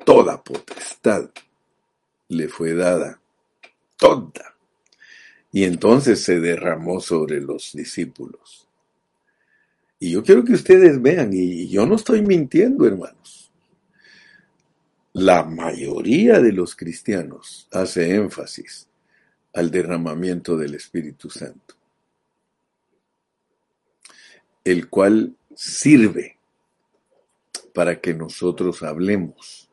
[0.04, 1.30] toda potestad
[2.28, 3.20] le fue dada,
[3.96, 4.56] toda.
[5.50, 8.68] Y entonces se derramó sobre los discípulos.
[9.98, 13.50] Y yo quiero que ustedes vean, y yo no estoy mintiendo, hermanos.
[15.14, 18.88] La mayoría de los cristianos hace énfasis
[19.54, 21.74] al derramamiento del Espíritu Santo,
[24.62, 26.38] el cual sirve
[27.74, 29.67] para que nosotros hablemos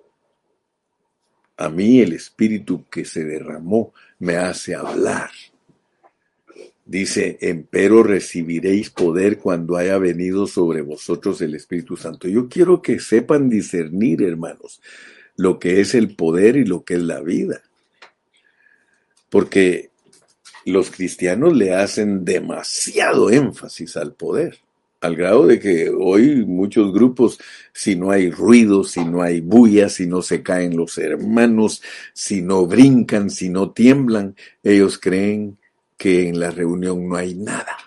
[1.58, 5.30] a mí el espíritu que se derramó me hace hablar.
[6.86, 12.28] Dice, empero recibiréis poder cuando haya venido sobre vosotros el Espíritu Santo.
[12.28, 14.82] Yo quiero que sepan discernir, hermanos,
[15.36, 17.64] lo que es el poder y lo que es la vida.
[19.30, 19.90] Porque
[20.66, 24.60] los cristianos le hacen demasiado énfasis al poder
[25.06, 27.40] al grado de que hoy muchos grupos,
[27.74, 31.82] si no hay ruido, si no hay bulla, si no se caen los hermanos,
[32.14, 35.58] si no brincan, si no tiemblan, ellos creen
[35.98, 37.78] que en la reunión no hay nada.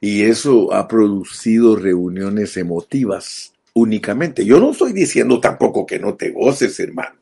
[0.00, 4.44] Y eso ha producido reuniones emotivas únicamente.
[4.44, 7.16] Yo no estoy diciendo tampoco que no te goces, hermano.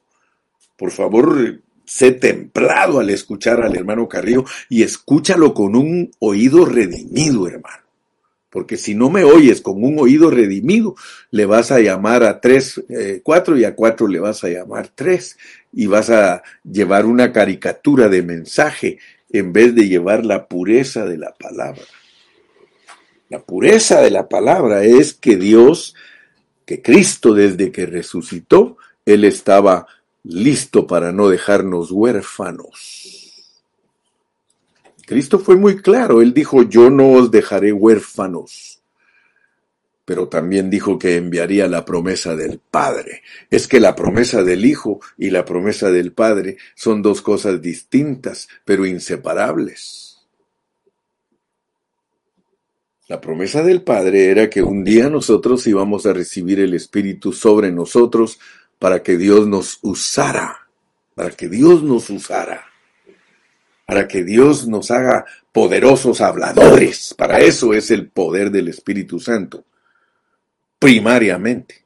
[0.77, 7.49] Por favor, sé templado al escuchar al hermano Carrillo y escúchalo con un oído redimido,
[7.49, 7.86] hermano
[8.51, 10.95] Porque si no me oyes con un oído redimido,
[11.31, 14.91] le vas a llamar a tres, eh, cuatro y a cuatro le vas a llamar
[14.95, 15.37] tres.
[15.73, 18.99] Y vas a llevar una caricatura de mensaje
[19.31, 21.83] en vez de llevar la pureza de la palabra.
[23.29, 25.95] La pureza de la palabra es que Dios,
[26.65, 29.87] que Cristo desde que resucitó, Él estaba
[30.23, 33.16] listo para no dejarnos huérfanos.
[35.07, 38.83] Cristo fue muy claro, Él dijo, yo no os dejaré huérfanos.
[40.05, 43.23] Pero también dijo que enviaría la promesa del Padre.
[43.51, 48.49] Es que la promesa del Hijo y la promesa del Padre son dos cosas distintas,
[48.65, 50.19] pero inseparables.
[53.09, 57.71] La promesa del Padre era que un día nosotros íbamos a recibir el Espíritu sobre
[57.71, 58.41] nosotros
[58.81, 60.69] para que Dios nos usara,
[61.15, 62.65] para que Dios nos usara,
[63.87, 67.15] para que Dios nos haga poderosos habladores.
[67.17, 69.65] Para eso es el poder del Espíritu Santo,
[70.79, 71.85] primariamente.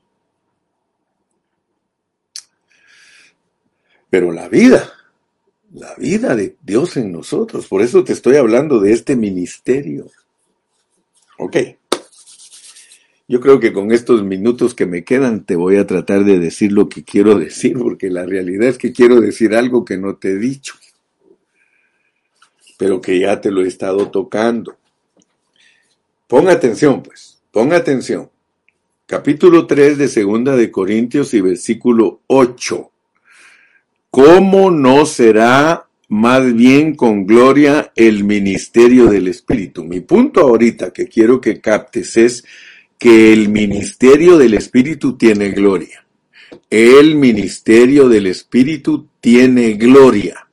[4.09, 4.91] Pero la vida,
[5.75, 10.11] la vida de Dios en nosotros, por eso te estoy hablando de este ministerio.
[11.39, 11.57] Ok.
[13.29, 16.73] Yo creo que con estos minutos que me quedan te voy a tratar de decir
[16.73, 20.31] lo que quiero decir, porque la realidad es que quiero decir algo que no te
[20.31, 20.75] he dicho,
[22.81, 24.79] pero que ya te lo he estado tocando.
[26.27, 28.31] Ponga atención, pues, ponga atención.
[29.05, 32.91] Capítulo 3 de Segunda de Corintios y versículo 8.
[34.09, 39.85] ¿Cómo no será más bien con gloria el ministerio del Espíritu.
[39.85, 42.45] Mi punto ahorita que quiero que captes es
[42.99, 46.07] que el ministerio del Espíritu tiene gloria.
[46.71, 50.47] El ministerio del Espíritu tiene gloria.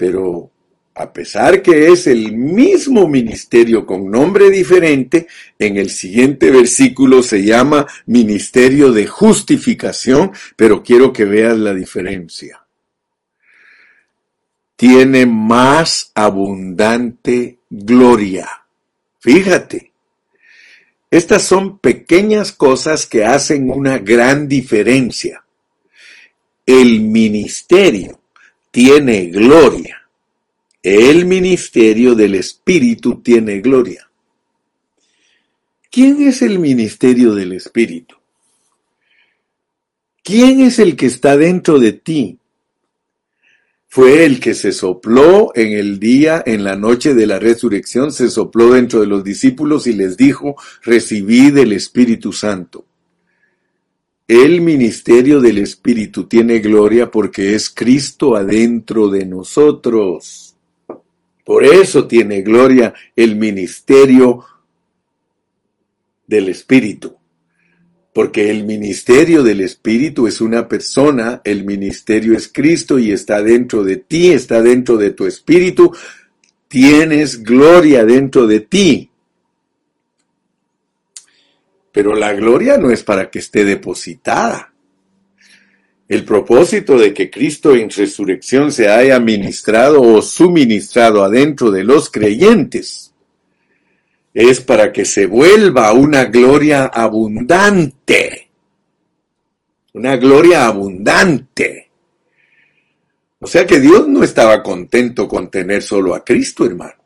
[0.00, 0.50] Pero
[0.94, 5.26] a pesar que es el mismo ministerio con nombre diferente,
[5.58, 12.64] en el siguiente versículo se llama ministerio de justificación, pero quiero que veas la diferencia
[14.80, 18.48] tiene más abundante gloria.
[19.18, 19.92] Fíjate,
[21.10, 25.44] estas son pequeñas cosas que hacen una gran diferencia.
[26.64, 28.19] El ministerio
[28.70, 30.08] tiene gloria.
[30.82, 34.08] El ministerio del Espíritu tiene gloria.
[35.90, 38.16] ¿Quién es el ministerio del Espíritu?
[40.22, 42.40] ¿Quién es el que está dentro de ti?
[43.92, 48.30] fue el que se sopló en el día, en la noche de la resurrección, se
[48.30, 52.84] sopló dentro de los discípulos y les dijo, recibid el Espíritu Santo.
[54.32, 60.54] El ministerio del Espíritu tiene gloria porque es Cristo adentro de nosotros.
[61.44, 64.44] Por eso tiene gloria el ministerio
[66.28, 67.16] del Espíritu
[68.12, 73.82] porque el ministerio del Espíritu es una persona, el ministerio es Cristo y está dentro
[73.82, 75.92] de ti, está dentro de tu espíritu,
[76.68, 79.09] tienes gloria dentro de ti.
[81.92, 84.72] Pero la gloria no es para que esté depositada.
[86.08, 92.10] El propósito de que Cristo en resurrección se haya ministrado o suministrado adentro de los
[92.10, 93.14] creyentes
[94.34, 98.48] es para que se vuelva una gloria abundante.
[99.92, 101.90] Una gloria abundante.
[103.40, 106.99] O sea que Dios no estaba contento con tener solo a Cristo, hermano.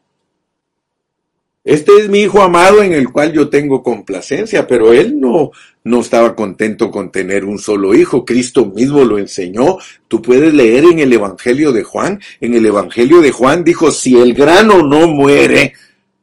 [1.65, 5.51] Este es mi hijo amado en el cual yo tengo complacencia, pero él no,
[5.83, 8.27] no estaba contento con tener un solo hijo.
[8.27, 9.79] Cristo mismo lo enseñó.
[10.07, 12.21] Tú puedes leer en el Evangelio de Juan.
[12.43, 15.73] En el Evangelio de Juan dijo, si el grano no muere,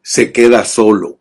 [0.04, 1.18] se queda solo.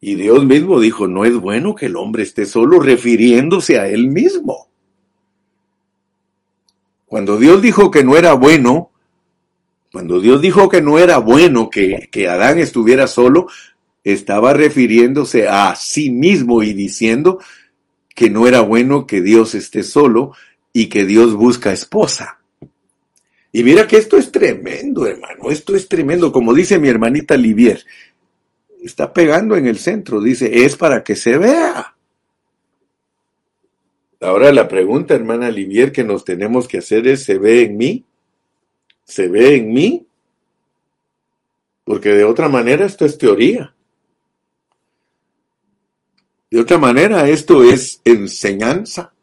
[0.00, 4.08] Y Dios mismo dijo, no es bueno que el hombre esté solo refiriéndose a él
[4.08, 4.68] mismo.
[7.06, 8.90] Cuando Dios dijo que no era bueno,
[9.92, 13.48] cuando Dios dijo que no era bueno que, que Adán estuviera solo,
[14.04, 17.38] estaba refiriéndose a sí mismo y diciendo
[18.14, 20.32] que no era bueno que Dios esté solo
[20.72, 22.38] y que Dios busca esposa.
[23.52, 26.32] Y mira que esto es tremendo, hermano, esto es tremendo.
[26.32, 27.84] Como dice mi hermanita Livier,
[28.82, 31.94] está pegando en el centro, dice, es para que se vea.
[34.20, 38.04] Ahora la pregunta, hermana Livier, que nos tenemos que hacer es, ¿se ve en mí?
[39.08, 40.06] ¿Se ve en mí?
[41.84, 43.74] Porque de otra manera esto es teoría.
[46.50, 49.14] De otra manera esto es enseñanza.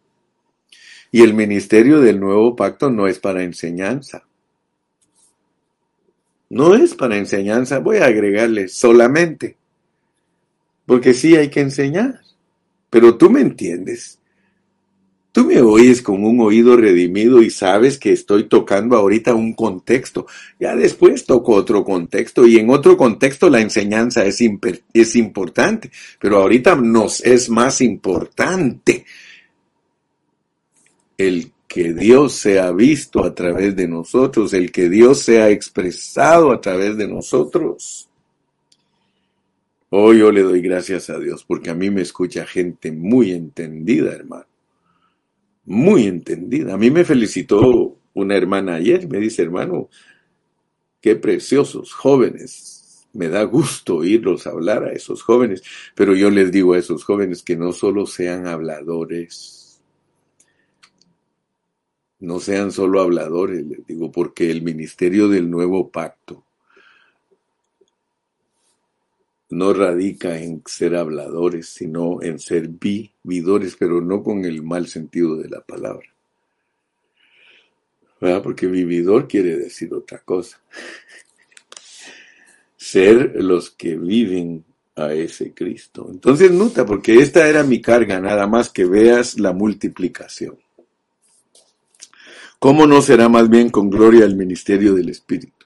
[1.12, 4.26] Y el ministerio del nuevo pacto no es para enseñanza.
[6.50, 9.56] No es para enseñanza, voy a agregarle solamente.
[10.88, 12.22] Porque sí hay que enseñar.
[12.90, 14.20] Pero tú me entiendes.
[15.36, 20.28] Tú me oyes con un oído redimido y sabes que estoy tocando ahorita un contexto.
[20.62, 24.40] Ya después toco otro contexto y en otro contexto la enseñanza es,
[24.94, 29.04] es importante, pero ahorita nos es más importante
[31.18, 36.62] el que Dios sea visto a través de nosotros, el que Dios sea expresado a
[36.62, 38.08] través de nosotros.
[39.90, 44.14] Hoy yo le doy gracias a Dios porque a mí me escucha gente muy entendida,
[44.14, 44.55] hermano
[45.66, 46.74] muy entendida.
[46.74, 49.90] A mí me felicitó una hermana ayer, me dice, hermano,
[51.02, 53.08] qué preciosos jóvenes.
[53.14, 55.64] Me da gusto oírlos hablar a esos jóvenes,
[55.96, 59.82] pero yo les digo a esos jóvenes que no solo sean habladores,
[62.20, 66.45] no sean solo habladores, les digo, porque el ministerio del nuevo pacto
[69.50, 75.38] no radica en ser habladores, sino en ser vividores, pero no con el mal sentido
[75.38, 76.08] de la palabra.
[78.20, 78.42] ¿Verdad?
[78.42, 80.62] Porque vividor quiere decir otra cosa.
[82.78, 84.64] ser los que viven
[84.96, 86.08] a ese Cristo.
[86.10, 90.58] Entonces, nota, porque esta era mi carga, nada más que veas la multiplicación.
[92.60, 95.66] ¿Cómo no será más bien con gloria el ministerio del Espíritu?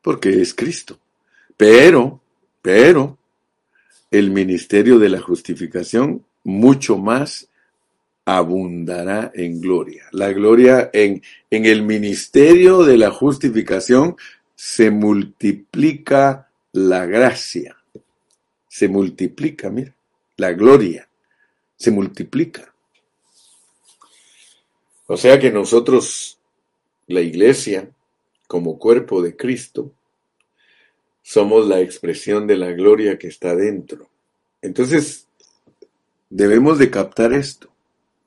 [0.00, 0.98] Porque es Cristo.
[1.56, 2.22] Pero
[2.66, 3.16] pero
[4.10, 7.48] el ministerio de la justificación mucho más
[8.24, 10.06] abundará en gloria.
[10.10, 14.16] La gloria en, en el ministerio de la justificación
[14.56, 17.76] se multiplica la gracia.
[18.66, 19.94] Se multiplica, mira,
[20.36, 21.08] la gloria
[21.76, 22.74] se multiplica.
[25.06, 26.40] O sea que nosotros,
[27.06, 27.88] la iglesia,
[28.48, 29.92] como cuerpo de Cristo,
[31.26, 34.08] somos la expresión de la gloria que está dentro.
[34.62, 35.26] Entonces,
[36.30, 37.68] debemos de captar esto,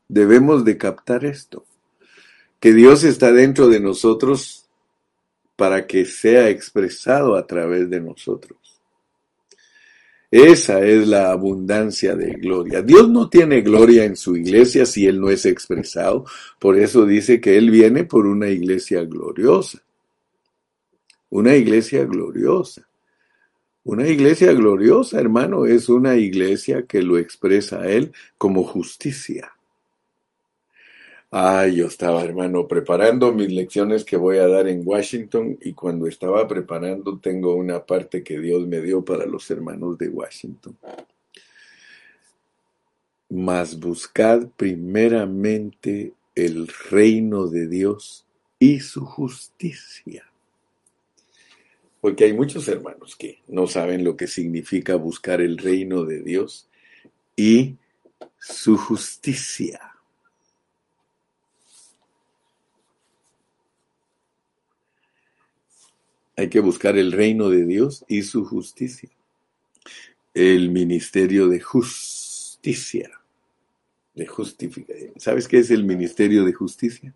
[0.10, 1.64] debemos de captar esto,
[2.60, 4.66] que Dios está dentro de nosotros
[5.56, 8.60] para que sea expresado a través de nosotros.
[10.30, 12.82] Esa es la abundancia de gloria.
[12.82, 16.26] Dios no tiene gloria en su iglesia si Él no es expresado.
[16.60, 19.82] Por eso dice que Él viene por una iglesia gloriosa.
[21.30, 22.89] Una iglesia gloriosa.
[23.84, 29.54] Una iglesia gloriosa, hermano, es una iglesia que lo expresa a Él como justicia.
[31.32, 36.08] Ay, yo estaba, hermano, preparando mis lecciones que voy a dar en Washington y cuando
[36.08, 40.78] estaba preparando tengo una parte que Dios me dio para los hermanos de Washington.
[43.30, 48.26] Mas buscad primeramente el reino de Dios
[48.58, 50.29] y su justicia
[52.02, 56.70] porque hay muchos hermanos que no saben lo que significa buscar el reino de Dios
[57.36, 57.78] y
[58.38, 59.96] su justicia.
[66.38, 69.10] Hay que buscar el reino de Dios y su justicia.
[70.34, 73.12] El ministerio de justicia.
[74.16, 75.14] De justificación.
[75.18, 77.14] ¿Sabes qué es el ministerio de justicia?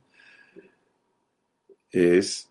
[1.89, 2.49] Es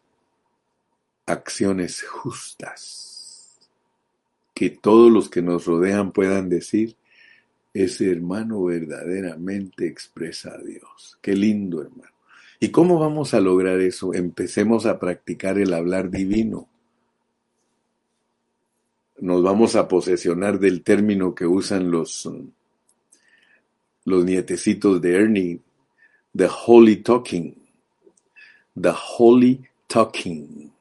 [1.33, 3.59] acciones justas.
[4.55, 6.97] Que todos los que nos rodean puedan decir,
[7.75, 11.19] ese hermano verdaderamente expresa a Dios.
[11.21, 12.13] Qué lindo hermano.
[12.61, 14.15] ¿Y cómo vamos a lograr eso?
[14.15, 16.69] Empecemos a practicar el hablar divino.
[19.19, 22.29] Nos vamos a posesionar del término que usan los,
[24.05, 25.61] los nietecitos de Ernie,
[26.37, 27.57] the holy talking.
[28.81, 30.73] The holy talking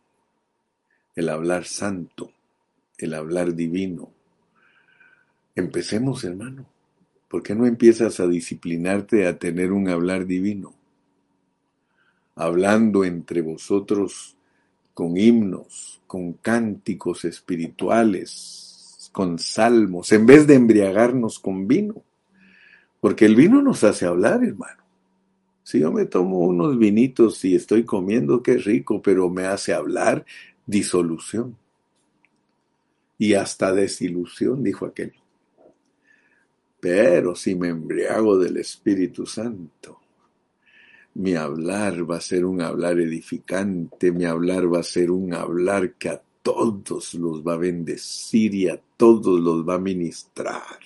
[1.15, 2.31] el hablar santo,
[2.97, 4.11] el hablar divino.
[5.55, 6.65] Empecemos, hermano.
[7.27, 10.73] ¿Por qué no empiezas a disciplinarte a tener un hablar divino?
[12.35, 14.35] Hablando entre vosotros
[14.93, 22.03] con himnos, con cánticos espirituales, con salmos, en vez de embriagarnos con vino.
[22.99, 24.81] Porque el vino nos hace hablar, hermano.
[25.63, 30.25] Si yo me tomo unos vinitos y estoy comiendo, qué rico, pero me hace hablar,
[30.65, 31.57] disolución
[33.17, 35.13] y hasta desilusión, dijo aquel.
[36.79, 39.99] Pero si me embriago del Espíritu Santo,
[41.13, 45.93] mi hablar va a ser un hablar edificante, mi hablar va a ser un hablar
[45.93, 50.79] que a todos los va a bendecir y a todos los va a ministrar.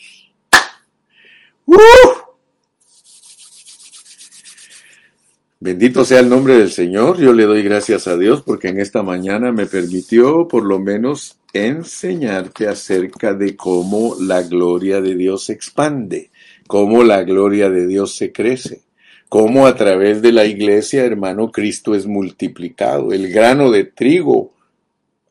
[5.59, 7.17] Bendito sea el nombre del Señor.
[7.17, 11.37] Yo le doy gracias a Dios porque en esta mañana me permitió por lo menos
[11.53, 16.29] enseñarte acerca de cómo la gloria de Dios se expande,
[16.67, 18.81] cómo la gloria de Dios se crece,
[19.29, 23.13] cómo a través de la iglesia, hermano, Cristo es multiplicado.
[23.13, 24.53] El grano de trigo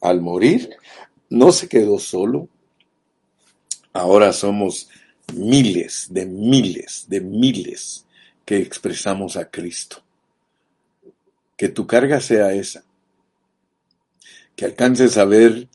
[0.01, 0.71] al morir
[1.29, 2.49] no se quedó solo.
[3.93, 4.89] Ahora somos
[5.35, 8.07] miles de miles de miles
[8.47, 10.04] que expresamos a Cristo.
[11.57, 12.85] Que tu carga sea esa.
[14.57, 15.69] Que alcances a ver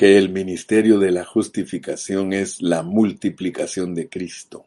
[0.00, 4.64] que el ministerio de la justificación es la multiplicación de Cristo,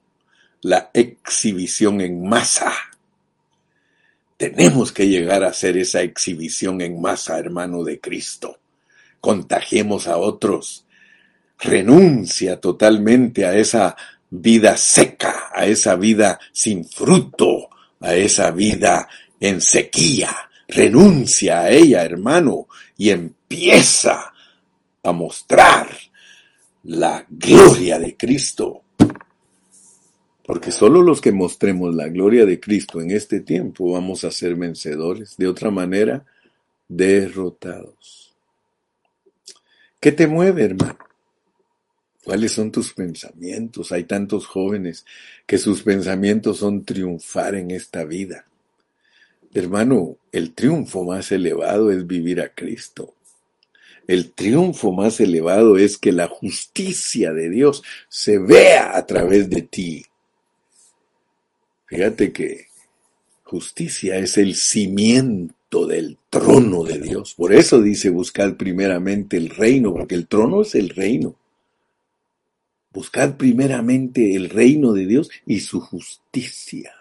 [0.62, 2.72] la exhibición en masa.
[4.38, 8.60] Tenemos que llegar a hacer esa exhibición en masa, hermano de Cristo.
[9.20, 10.86] Contagiemos a otros.
[11.58, 13.96] Renuncia totalmente a esa
[14.30, 17.70] vida seca, a esa vida sin fruto,
[18.02, 19.08] a esa vida
[19.44, 20.34] en sequía.
[20.70, 22.68] Renuncia a ella, hermano,
[22.98, 24.34] y empieza
[25.04, 25.90] a mostrar
[26.84, 28.84] la gloria de Cristo.
[30.46, 34.56] Porque solo los que mostremos la gloria de Cristo en este tiempo vamos a ser
[34.56, 35.36] vencedores.
[35.38, 36.26] De otra manera,
[36.88, 38.34] derrotados.
[40.00, 41.00] ¿Qué te mueve, hermano?
[42.24, 43.92] ¿Cuáles son tus pensamientos?
[43.92, 45.06] Hay tantos jóvenes
[45.46, 48.46] que sus pensamientos son triunfar en esta vida.
[49.54, 53.14] Hermano, el triunfo más elevado es vivir a Cristo.
[54.08, 59.62] El triunfo más elevado es que la justicia de Dios se vea a través de
[59.62, 60.06] ti.
[61.86, 62.68] Fíjate que
[63.44, 67.36] justicia es el cimiento del trono de Dios.
[67.36, 71.36] Por eso dice buscar primeramente el reino, porque el trono es el reino.
[72.92, 76.92] Buscar primeramente el reino de Dios y su justicia.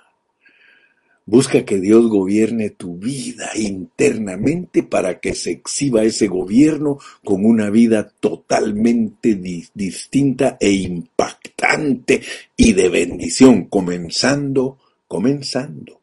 [1.24, 7.70] Busca que Dios gobierne tu vida internamente para que se exhiba ese gobierno con una
[7.70, 9.36] vida totalmente
[9.72, 12.22] distinta e impactante
[12.56, 16.00] y de bendición, comenzando, comenzando.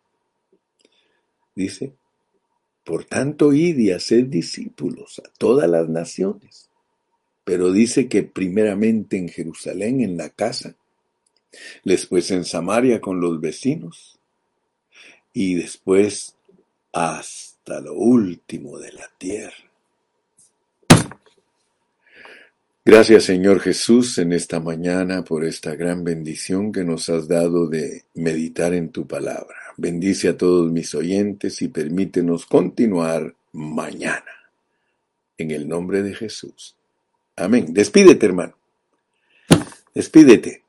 [1.53, 1.91] Dice,
[2.86, 6.70] por tanto, id y haced discípulos a todas las naciones.
[7.43, 10.76] Pero dice que primeramente en Jerusalén, en la casa,
[11.84, 14.18] después en Samaria con los vecinos,
[15.34, 16.36] y después
[16.91, 19.69] hasta lo último de la tierra.
[22.86, 28.05] Gracias Señor Jesús en esta mañana por esta gran bendición que nos has dado de
[28.15, 29.55] meditar en tu palabra.
[29.77, 34.25] Bendice a todos mis oyentes y permítenos continuar mañana.
[35.38, 36.75] En el nombre de Jesús.
[37.36, 37.67] Amén.
[37.73, 38.55] Despídete hermano.
[39.93, 40.57] Despídete.